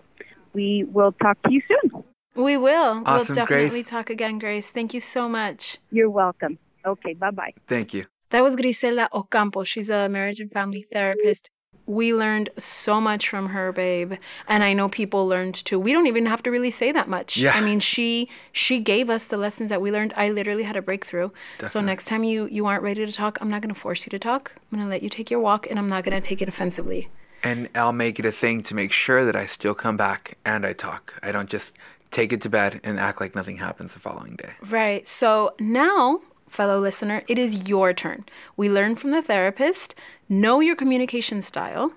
we 0.52 0.84
will 0.84 1.12
talk 1.12 1.40
to 1.42 1.52
you 1.52 1.62
soon. 1.66 2.04
We 2.36 2.56
will. 2.56 3.02
Awesome, 3.04 3.34
we'll 3.34 3.46
definitely 3.46 3.68
Grace. 3.82 3.86
talk 3.86 4.08
again, 4.10 4.38
Grace. 4.38 4.70
Thank 4.70 4.94
you 4.94 5.00
so 5.00 5.28
much. 5.28 5.78
You're 5.90 6.10
welcome. 6.10 6.58
Okay. 6.86 7.14
Bye 7.14 7.30
bye. 7.30 7.54
Thank 7.66 7.92
you. 7.94 8.06
That 8.30 8.42
was 8.42 8.56
Grisela 8.56 9.08
Ocampo. 9.12 9.64
She's 9.64 9.90
a 9.90 10.08
marriage 10.08 10.40
and 10.40 10.50
family 10.50 10.86
therapist. 10.92 11.50
We 11.86 12.14
learned 12.14 12.48
so 12.58 13.00
much 13.00 13.28
from 13.28 13.50
her, 13.50 13.70
babe, 13.70 14.14
and 14.48 14.64
I 14.64 14.72
know 14.72 14.88
people 14.88 15.26
learned 15.26 15.54
too. 15.54 15.78
We 15.78 15.92
don't 15.92 16.06
even 16.06 16.26
have 16.26 16.42
to 16.44 16.50
really 16.50 16.70
say 16.70 16.92
that 16.92 17.08
much. 17.08 17.36
Yeah. 17.36 17.54
I 17.54 17.60
mean, 17.60 17.80
she 17.80 18.28
she 18.52 18.80
gave 18.80 19.10
us 19.10 19.26
the 19.26 19.36
lessons 19.36 19.68
that 19.70 19.82
we 19.82 19.90
learned. 19.90 20.14
I 20.16 20.30
literally 20.30 20.62
had 20.62 20.76
a 20.76 20.82
breakthrough. 20.82 21.30
Definitely. 21.58 21.68
So 21.68 21.80
next 21.82 22.06
time 22.06 22.24
you 22.24 22.46
you 22.46 22.66
aren't 22.66 22.82
ready 22.82 23.04
to 23.04 23.12
talk, 23.12 23.38
I'm 23.40 23.50
not 23.50 23.60
going 23.60 23.74
to 23.74 23.80
force 23.80 24.06
you 24.06 24.10
to 24.10 24.18
talk. 24.18 24.52
I'm 24.56 24.78
going 24.78 24.88
to 24.88 24.90
let 24.90 25.02
you 25.02 25.08
take 25.08 25.30
your 25.30 25.40
walk, 25.40 25.66
and 25.68 25.78
I'm 25.78 25.88
not 25.88 26.04
going 26.04 26.20
to 26.20 26.26
take 26.26 26.40
it 26.40 26.48
offensively. 26.48 27.08
And 27.42 27.68
I'll 27.74 27.92
make 27.92 28.18
it 28.18 28.24
a 28.24 28.32
thing 28.32 28.62
to 28.62 28.74
make 28.74 28.90
sure 28.90 29.26
that 29.26 29.36
I 29.36 29.44
still 29.44 29.74
come 29.74 29.98
back 29.98 30.38
and 30.46 30.64
I 30.64 30.72
talk. 30.72 31.20
I 31.22 31.30
don't 31.30 31.50
just 31.50 31.76
take 32.10 32.32
it 32.32 32.40
to 32.40 32.48
bed 32.48 32.80
and 32.82 32.98
act 32.98 33.20
like 33.20 33.34
nothing 33.34 33.58
happens 33.58 33.92
the 33.92 34.00
following 34.00 34.36
day. 34.36 34.52
Right. 34.70 35.06
So 35.06 35.54
now, 35.58 36.20
fellow 36.48 36.80
listener, 36.80 37.22
it 37.28 37.38
is 37.38 37.68
your 37.68 37.92
turn. 37.92 38.24
We 38.56 38.70
learned 38.70 38.98
from 38.98 39.10
the 39.10 39.20
therapist. 39.20 39.94
Know 40.28 40.60
your 40.60 40.76
communication 40.76 41.42
style. 41.42 41.92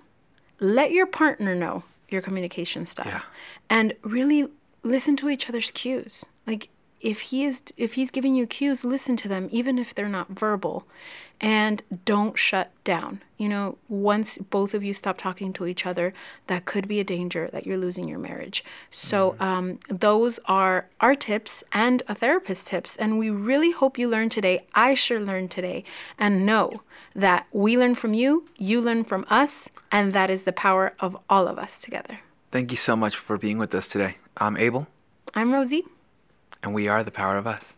Let 0.59 0.91
your 0.91 1.05
partner 1.05 1.55
know 1.55 1.83
your 2.09 2.21
communication 2.21 2.85
style. 2.85 3.07
Yeah. 3.07 3.21
And 3.69 3.93
really 4.01 4.47
listen 4.83 5.15
to 5.17 5.29
each 5.29 5.49
other's 5.49 5.71
cues. 5.71 6.25
Like 6.45 6.69
if 7.01 7.21
he 7.21 7.45
is 7.45 7.61
if 7.77 7.93
he's 7.93 8.11
giving 8.11 8.35
you 8.35 8.47
cues, 8.47 8.83
listen 8.83 9.15
to 9.17 9.27
them 9.27 9.49
even 9.51 9.77
if 9.77 9.93
they're 9.93 10.09
not 10.09 10.29
verbal. 10.29 10.85
And 11.39 11.83
don't 12.03 12.35
shut 12.35 12.71
down. 12.83 13.21
You 13.37 13.47
know, 13.47 13.77
once 13.87 14.39
both 14.39 14.73
of 14.73 14.83
you 14.83 14.95
stop 14.95 15.19
talking 15.19 15.53
to 15.53 15.67
each 15.67 15.85
other, 15.85 16.11
that 16.47 16.65
could 16.65 16.87
be 16.87 16.99
a 16.99 17.03
danger 17.03 17.47
that 17.53 17.67
you're 17.67 17.77
losing 17.77 18.07
your 18.07 18.17
marriage. 18.17 18.63
So, 18.89 19.35
um, 19.39 19.77
those 19.87 20.39
are 20.45 20.87
our 20.99 21.13
tips 21.13 21.63
and 21.71 22.01
a 22.07 22.15
therapist's 22.15 22.67
tips. 22.67 22.95
And 22.95 23.19
we 23.19 23.29
really 23.29 23.69
hope 23.69 23.99
you 23.99 24.09
learned 24.09 24.31
today. 24.31 24.65
I 24.73 24.95
sure 24.95 25.19
learned 25.19 25.51
today. 25.51 25.83
And 26.17 26.43
know 26.43 26.81
that 27.13 27.45
we 27.51 27.77
learn 27.77 27.95
from 27.95 28.13
you, 28.13 28.45
you 28.57 28.81
learn 28.81 29.03
from 29.03 29.25
us, 29.29 29.69
and 29.91 30.13
that 30.13 30.29
is 30.29 30.43
the 30.43 30.53
power 30.53 30.93
of 30.99 31.17
all 31.29 31.47
of 31.47 31.59
us 31.59 31.79
together. 31.79 32.19
Thank 32.51 32.71
you 32.71 32.77
so 32.77 32.95
much 32.95 33.17
for 33.17 33.37
being 33.37 33.57
with 33.57 33.75
us 33.75 33.87
today. 33.87 34.17
I'm 34.37 34.55
Abel, 34.55 34.87
I'm 35.33 35.53
Rosie. 35.53 35.83
And 36.63 36.73
we 36.73 36.87
are 36.87 37.03
the 37.03 37.11
power 37.11 37.37
of 37.37 37.47
us. 37.47 37.75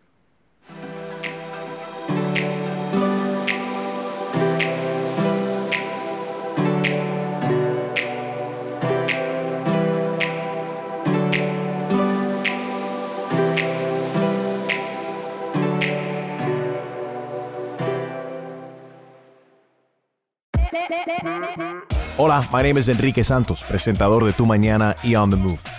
Hola, 22.17 22.45
my 22.51 22.61
name 22.61 22.77
is 22.77 22.89
Enrique 22.89 23.23
Santos, 23.23 23.63
presentador 23.63 24.25
de 24.25 24.33
Tu 24.33 24.45
Mañana 24.45 24.93
y 25.03 25.15
On 25.15 25.29
the 25.29 25.37
Move. 25.37 25.78